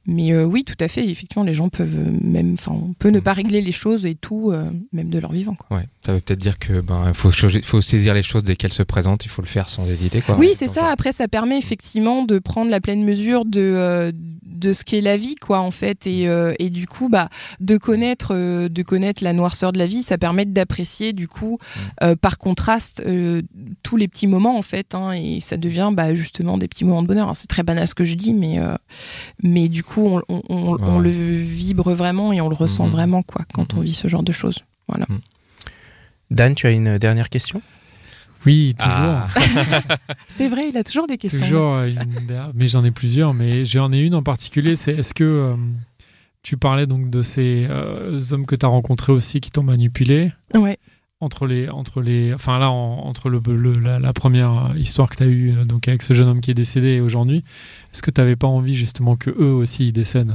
[0.06, 1.06] Mais euh, oui, tout à fait.
[1.08, 3.22] Effectivement, les gens peuvent euh, même, enfin, on peut ne Mm.
[3.22, 5.54] pas régler les choses et tout, euh, même de leur vivant.
[5.54, 5.78] Quoi.
[5.78, 8.72] Ouais, ça veut peut-être dire que ben faut, changer- faut saisir les choses dès qu'elles
[8.72, 10.36] se présentent, il faut le faire sans hésiter quoi.
[10.36, 10.80] Oui, c'est ça.
[10.82, 10.90] genre.
[10.90, 14.12] Après, ça permet effectivement de prendre la pleine mesure de, euh,
[14.44, 16.06] de ce qu'est la vie, quoi, en fait.
[16.06, 17.28] Et, euh, et du coup, bah,
[17.60, 21.58] de connaître, euh, de connaître la noirceur de la vie, ça permet d'apprécier, du coup,
[22.02, 23.42] euh, par contraste, euh,
[23.82, 24.94] tous les petits moments, en fait.
[24.94, 27.30] hein, et ça devient bah, justement des petits moments de bonheur.
[27.36, 28.74] C'est très banal ce que je dis, mais, euh,
[29.42, 31.02] mais du coup, on, on- on- Ouais, on ouais.
[31.04, 32.90] le vibre vraiment et on le ressent Mhm.
[32.92, 33.84] vraiment, quoi, quand on Mhm.
[33.84, 34.60] vit ce genre de choses.
[34.88, 35.06] Voilà.
[36.30, 37.60] Dan, tu as une dernière question?
[38.46, 38.92] Oui, toujours.
[38.94, 39.28] Ah.
[40.28, 41.40] C'est vrai, il a toujours des questions.
[41.44, 42.04] Toujours euh, une
[42.54, 45.54] mais j'en ai plusieurs, mais j'en ai une en particulier, c'est est-ce que euh,
[46.42, 50.30] tu parlais donc de ces euh, hommes que tu as rencontrés aussi qui t'ont manipulé?
[50.54, 50.78] Ouais.
[51.20, 55.16] entre les entre les enfin là en- entre le, le- la, la première histoire que
[55.16, 57.38] tu as eue donc avec ce jeune homme qui est décédé et aujourd'hui,
[57.92, 60.34] est-ce que tu n'avais pas envie justement que eux aussi ils décèdent?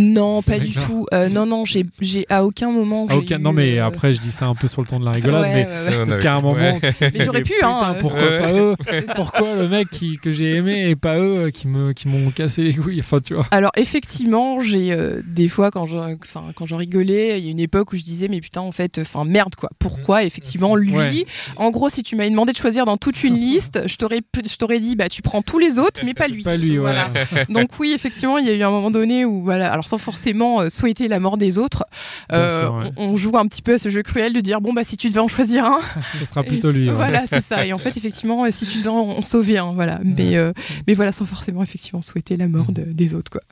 [0.00, 1.06] Non, pas du tout.
[1.12, 3.06] Euh, non, non, j'ai, j'ai à aucun moment.
[3.10, 4.98] J'ai aucun- eu, Non mais euh, après je dis ça un peu sur le ton
[5.00, 6.18] de la rigolade, ouais, mais ouais, ouais.
[6.18, 8.00] Qu'à un moment, Mais j'aurais pu, putain, hein, euh.
[8.00, 8.74] Pourquoi pas eux
[9.14, 12.62] Pourquoi le mec qui, que j'ai aimé et pas eux qui me qui m'ont cassé
[12.62, 13.46] les couilles Enfin tu vois.
[13.50, 17.50] Alors effectivement, j'ai euh, des fois quand je, enfin quand j'en rigolais, il y a
[17.50, 19.70] une époque où je disais mais putain en fait, enfin merde quoi.
[19.78, 21.24] Pourquoi effectivement lui Ouais.
[21.56, 24.56] En gros, si tu m'avais demandé de choisir dans toute une liste, je t'aurais, je
[24.56, 26.42] t'aurais dit bah tu prends tous les autres, mais pas lui.
[26.42, 27.08] Pas lui, Voilà.
[27.30, 27.44] voilà.
[27.48, 30.60] Donc oui, effectivement, il y a eu un moment donné où voilà, alors sans forcément
[30.60, 31.84] euh, souhaiter la mort des autres,
[32.32, 32.90] euh, sûr, ouais.
[32.96, 34.96] on, on joue un petit peu à ce jeu cruel de dire bon bah si
[34.96, 35.80] tu devais en choisir un,
[36.20, 36.88] Ce sera plutôt lui.
[36.88, 36.94] ouais.
[36.94, 37.66] Voilà, c'est ça.
[37.66, 40.00] Et en fait, effectivement, si tu devais en, sauver un, voilà.
[40.04, 40.52] Mais, euh,
[40.86, 43.42] mais voilà, sans forcément effectivement souhaiter la mort de- des autres, quoi.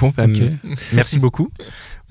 [0.00, 0.24] Bon, bah,
[0.94, 1.50] merci beaucoup.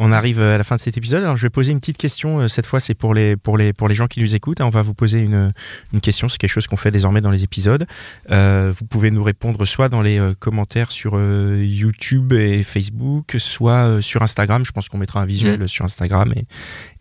[0.03, 1.21] On arrive à la fin de cet épisode.
[1.23, 2.39] Alors, je vais poser une petite question.
[2.39, 4.59] euh, Cette fois, c'est pour les, pour, les, pour les gens qui nous écoutent.
[4.59, 4.65] hein.
[4.65, 5.53] On va vous poser une,
[5.93, 6.27] une question.
[6.27, 7.85] C'est quelque chose qu'on fait désormais dans les épisodes.
[8.31, 13.35] Euh, vous pouvez nous répondre soit dans les euh, commentaires sur euh, YouTube et Facebook,
[13.37, 14.65] soit euh, sur Instagram.
[14.65, 16.45] Je pense qu'on mettra un visuel sur Instagram et,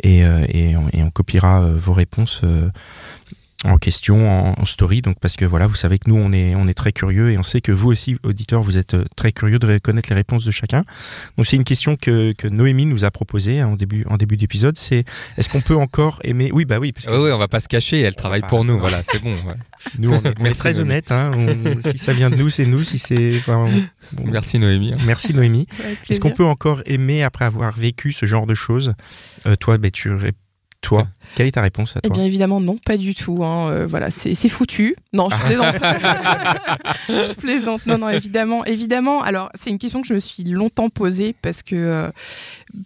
[0.02, 2.42] et, et, on, et on copiera vos réponses.
[3.66, 6.54] En question, en, en story, donc parce que voilà, vous savez que nous on est
[6.54, 9.32] on est très curieux et on sait que vous aussi auditeurs vous êtes euh, très
[9.32, 10.82] curieux de connaître les réponses de chacun.
[11.36, 14.38] Donc c'est une question que, que Noémie nous a proposée hein, en début en début
[14.38, 15.04] d'épisode, c'est
[15.36, 16.50] est-ce qu'on peut encore aimer?
[16.54, 18.64] Oui bah oui parce que Ouais, ouais, on va pas se cacher, elle travaille pour
[18.64, 19.32] nous, voilà, c'est bon.
[19.34, 19.54] ouais.
[19.98, 20.80] nous on est, on est Merci, très Noémie.
[20.82, 21.10] honnête.
[21.12, 22.82] Hein, on- si ça vient de nous, c'est nous.
[22.82, 23.68] Si c'est enfin,
[24.12, 24.94] bon, Merci Noémie.
[25.04, 25.66] Merci Noémie.
[26.08, 28.94] Est-ce qu'on peut encore aimer après avoir vécu ce genre de choses?
[29.46, 30.10] Euh, Toi, ben, tu
[30.82, 33.42] toi, quelle est ta réponse à Eh toi bien évidemment non, pas du tout.
[33.44, 33.70] hein.
[33.70, 34.96] Euh, voilà, c'est foutu.
[35.12, 35.74] Non, je plaisante.
[37.08, 37.86] je plaisante.
[37.86, 39.22] Non, non, évidemment, évidemment.
[39.22, 42.08] Alors c'est une question que je me suis longtemps posée parce que euh,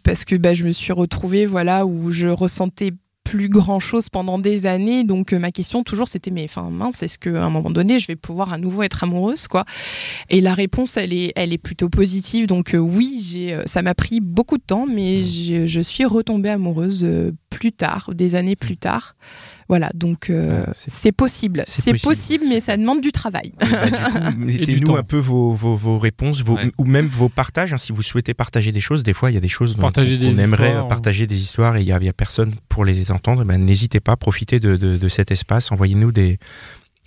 [0.02, 2.92] parce que bah, je me suis retrouvée voilà où je ressentais
[3.24, 7.02] plus grand chose pendant des années donc euh, ma question toujours c'était mais enfin mince
[7.02, 9.64] est-ce que à un moment donné je vais pouvoir à nouveau être amoureuse quoi?
[10.28, 13.80] Et la réponse elle est elle est plutôt positive donc euh, oui j'ai euh, ça
[13.80, 17.06] m'a pris beaucoup de temps mais je, je suis retombée amoureuse
[17.64, 19.16] plus tard des années plus tard
[19.70, 21.98] voilà donc euh, c'est- possible c'est possible.
[22.10, 23.66] possible mais ça demande du travail Bah,
[24.36, 26.70] mettez-nous un peu vos, vos, vos réponses, vos, Ouais.
[26.76, 27.72] ou même vos partages.
[27.72, 29.80] hein, si vous souhaitez partager des choses, des fois il y a des choses dont
[29.80, 33.10] Partager on des aimerait histoires, partager des histoires et il y a, personne pour les
[33.10, 33.44] entendre.
[33.44, 35.72] Ben, N'hésitez pas, profitez de, de, de cet espace.
[35.72, 36.38] Envoyez-nous des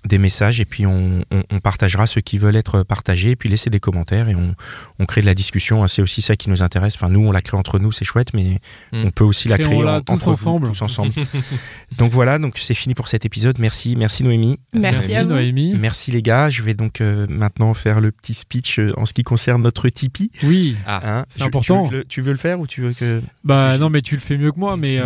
[0.07, 3.49] des messages et puis on, on, on partagera ceux qui veulent être partagés et puis
[3.49, 4.55] laissez des commentaires et on,
[4.99, 5.85] on crée de la discussion.
[5.87, 6.95] C'est aussi ça qui nous intéresse.
[6.95, 8.59] Enfin, nous, on la crée entre nous, c'est chouette, mais
[8.93, 9.03] Mm.
[9.05, 10.67] on peut aussi la créer en- tous entre vous, ensemble.
[10.69, 11.11] tous ensemble.
[11.97, 13.59] donc voilà, donc c'est fini pour cet épisode.
[13.59, 14.59] Merci, merci Noémie.
[14.73, 15.29] Merci à vous.
[15.31, 15.75] Noémie.
[15.77, 16.49] Merci les gars.
[16.49, 19.89] Je vais donc euh, maintenant faire le petit speech euh, en ce qui concerne notre
[19.89, 20.31] Tipeee.
[20.43, 20.75] Oui.
[20.85, 21.83] Ah, Hein, c'est important.
[21.85, 24.01] Tu veux, le, tu veux le faire ou tu veux que Bah que non, mais
[24.01, 24.97] tu le fais mieux que moi, mais.
[24.99, 25.05] euh,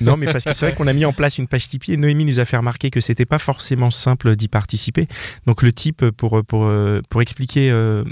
[0.00, 1.96] Non, mais parce que c'est vrai qu'on a mis en place une page Tipeee et
[1.96, 5.06] Noémie nous a fait remarquer que c'était pas forcément simple d'y participer.
[5.46, 8.04] Donc le type pour pour euh, pour expliquer euh,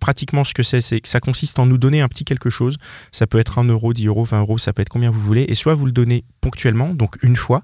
[0.00, 2.76] pratiquement ce que c'est, c'est que ça consiste en nous donner un petit quelque chose.
[3.12, 5.44] Ça peut être 1 euro, 10 euros, 20 euros, ça peut être combien vous voulez.
[5.48, 7.62] Et soit vous le donnez ponctuellement, donc une fois,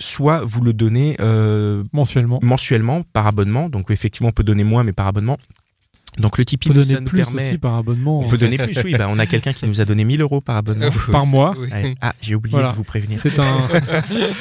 [0.00, 2.40] soit vous le donnez euh, mensuellement.
[2.42, 3.68] mensuellement par abonnement.
[3.68, 5.38] Donc effectivement, on peut donner moins, mais par abonnement.
[6.18, 7.48] Donc le On Tipeee peut nous, donner nous plus permet.
[7.50, 8.20] aussi par abonnement.
[8.20, 8.94] On peut donner plus, oui.
[8.98, 10.90] Bah, on a quelqu'un qui nous a donné 1000 euros par abonnement.
[11.10, 11.54] Par mois.
[11.56, 11.68] Oui.
[12.02, 12.72] Ah, j'ai oublié Voilà.
[12.72, 13.18] de vous prévenir.
[13.22, 13.46] C'est un.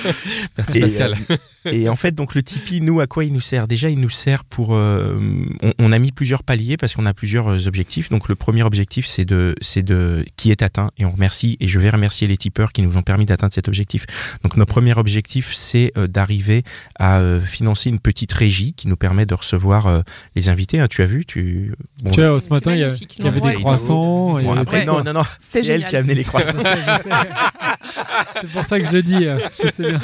[0.58, 1.16] Merci Pascal.
[1.30, 3.68] euh, et en fait, donc le Tipeee, nous, à quoi il nous sert?
[3.68, 4.74] Déjà, il nous sert pour.
[4.76, 5.20] euh,
[5.62, 8.10] on, on a mis plusieurs paliers parce qu'on a plusieurs euh, objectifs.
[8.10, 11.58] Donc le premier objectif, c'est de, c'est de qui est atteint et on remercie.
[11.60, 14.06] Et je vais remercier les tipeurs qui nous ont permis d'atteindre cet objectif.
[14.44, 16.64] Donc notre premier objectif, c'est euh, d'arriver
[16.98, 20.02] à euh, financer une petite régie qui nous permet de recevoir euh,
[20.36, 20.80] les invités.
[20.80, 20.88] hein.
[20.90, 21.74] tu as vu, tu.
[22.04, 24.40] bon, Tu vois, ce matin, il y, a- magnifique, il y avait des croissants.
[24.42, 26.54] bon, après, non, non, non, c'est C'est elle qui a amené les croissants.
[28.42, 29.26] C'est pour ça que je le dis.
[29.26, 30.00] euh, Je sais bien.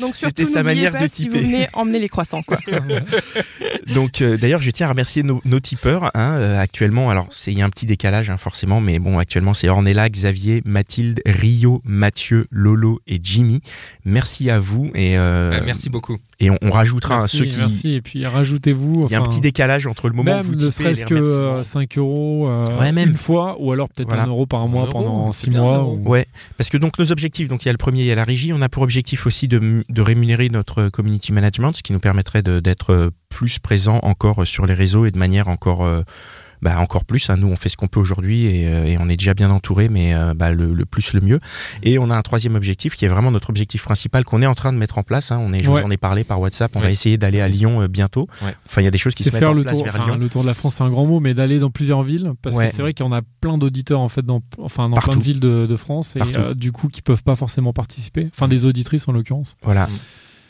[0.00, 1.46] Donc C'était surtout, sa manière pas, de si vous typer.
[1.46, 2.58] venez emmener les croissants, quoi.
[3.94, 6.10] Donc euh, d'ailleurs, je tiens à remercier nos, nos tipeurs.
[6.14, 9.18] Hein, euh, actuellement, alors c'est il y a un petit décalage hein, forcément, mais bon,
[9.18, 13.60] actuellement c'est Ornella, Xavier, Mathilde, Rio, Mathieu, Lolo et Jimmy.
[14.04, 16.18] Merci à vous et euh, Euh, merci beaucoup.
[16.38, 17.56] et on, on rajoutera Merci, ceux qui.
[17.58, 17.94] merci.
[17.94, 19.06] Et puis rajoutez-vous.
[19.08, 21.58] Il y a un petit décalage entre le moment où vous ne serait-ce que remerciements.
[21.58, 23.10] euh, 5 euros euh, Ouais, même.
[23.10, 24.24] une fois, ou alors peut-être Voilà.
[24.24, 25.84] un euro par mois euro, pendant c'est 6 bien, un mois.
[25.84, 28.12] ou- Ouais, parce que donc nos objectifs, donc il y a le premier, il y
[28.12, 31.82] a la régie, on a pour objectif aussi de, de rémunérer notre community management, ce
[31.82, 35.48] qui nous permettrait de- d'être euh, plus présent encore sur les réseaux et de manière
[35.48, 36.02] encore euh,
[36.62, 37.30] bah, encore plus.
[37.30, 37.36] hein.
[37.36, 39.88] Nous, on fait ce qu'on peut aujourd'hui et, euh, et on est déjà bien entouré,
[39.88, 41.40] mais euh, bah, le, le plus le mieux.
[41.82, 44.54] Et on a un troisième objectif qui est vraiment notre objectif principal qu'on est en
[44.54, 45.32] train de mettre en place.
[45.32, 45.38] hein.
[45.42, 45.80] On est, je Ouais.
[45.80, 46.72] vous en ai parlé par WhatsApp.
[46.74, 46.92] On va Ouais.
[46.92, 48.28] essayer d'aller à Lyon euh, bientôt.
[48.42, 48.54] Ouais.
[48.66, 50.16] Enfin, il y a des choses qui se mettent en le place tour, vers Lyon.
[50.16, 52.56] le tour de la France, c'est un grand mot, mais d'aller dans plusieurs villes, parce
[52.56, 55.10] que c'est vrai qu'il y en a plein d'auditeurs en fait dans, enfin, dans Partout.
[55.10, 58.28] plein de villes de, de France et euh, du coup qui peuvent pas forcément participer,
[58.32, 59.56] enfin des auditrices en l'occurrence.
[59.62, 59.88] Voilà.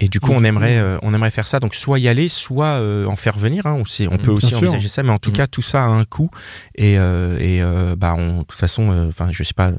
[0.00, 1.60] Et du coup, on aimerait, euh, on aimerait faire ça.
[1.60, 3.66] Donc, soit y aller, soit euh, en faire venir.
[3.66, 3.74] hein.
[3.78, 4.58] On, sait, on peut aussi sûr.
[4.58, 5.34] envisager ça, mais en tout Mm.
[5.34, 6.30] cas, tout ça a un coût.
[6.74, 9.72] Et, euh, et euh, bah, on, de toute façon, euh, enfin, je sais pas,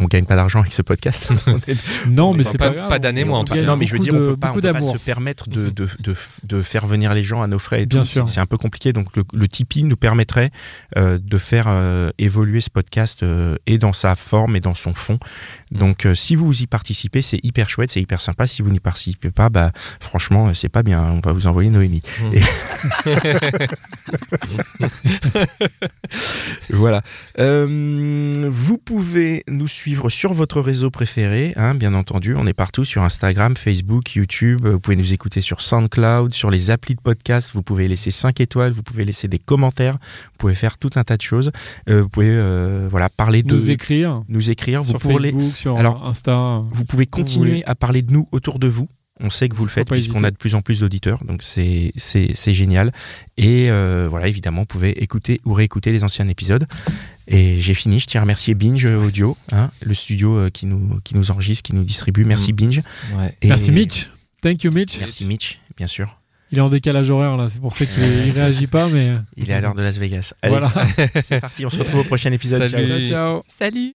[0.00, 1.28] on gagne pas d'argent avec ce podcast.
[2.08, 3.62] Non, mais c'est pas- pas, d'année, moi, en tout cas.
[3.62, 5.70] non, mais je veux dire, on de- peut pas, on peut pas se permettre de,
[5.70, 7.82] de, de, de faire venir les gens à nos frais.
[7.82, 8.06] Et Bien tout.
[8.08, 8.28] sûr.
[8.28, 8.92] C'est- C'est un peu compliqué.
[8.92, 10.50] Donc, le, le Tipeee nous permettrait
[10.96, 14.94] euh, de faire euh, évoluer ce podcast euh, et dans sa forme et dans son
[14.94, 15.18] fond.
[15.72, 18.46] Donc, euh, si vous y participez, c'est hyper chouette, c'est hyper sympa.
[18.46, 21.02] Si vous n'y participez pas, bah, franchement, euh, c'est pas bien.
[21.02, 22.02] On va vous envoyer Noémie.
[22.20, 22.34] Mm.
[22.34, 22.42] Et-
[26.70, 27.02] voilà.
[27.38, 32.34] Euh, vous pouvez nous suivre sur votre réseau préféré, hein, bien entendu.
[32.36, 34.66] On est partout sur Instagram, Facebook, YouTube.
[34.66, 37.50] Vous pouvez nous écouter sur SoundCloud, sur les applis de podcast.
[37.54, 41.04] Vous pouvez laisser 5 étoiles, vous pouvez laisser des commentaires, vous pouvez faire tout un
[41.04, 41.50] tas de choses.
[41.88, 44.80] Euh, vous pouvez euh, voilà parler de nous écrire nous écrire.
[44.80, 46.62] Vous pouvez Facebook, sur Alors, Insta.
[46.70, 48.88] vous pouvez continuer à parler de nous autour de vous.
[49.20, 51.90] On sait que vous le faites puisqu'on a de plus en plus d'auditeurs, donc c'est
[51.96, 52.92] c'est c'est génial.
[53.36, 56.64] Et euh, voilà, évidemment, vous pouvez écouter ou réécouter les anciens épisodes.
[57.26, 57.98] Et j'ai fini.
[57.98, 61.64] Je tiens à remercier Binge Audio, hein, le studio euh, qui nous qui nous enregistre,
[61.64, 62.24] qui nous distribue.
[62.24, 62.56] Merci Mm.
[62.56, 62.82] Binge.
[63.16, 63.36] Ouais.
[63.42, 64.08] Et Merci Mitch.
[64.40, 64.98] Thank you Mitch.
[65.00, 66.16] Merci Mitch, bien sûr.
[66.52, 68.00] Il est en décalage horaire là, c'est pour ça qu'il
[68.32, 70.32] c'est- réagit pas, mais Il est à l'heure de Las Vegas.
[70.42, 70.72] Allez, voilà.
[71.24, 71.66] c'est parti.
[71.66, 72.68] On se retrouve au prochain épisode.
[72.68, 72.86] Salut.
[72.86, 73.42] Ciao ciao.
[73.48, 73.94] Salut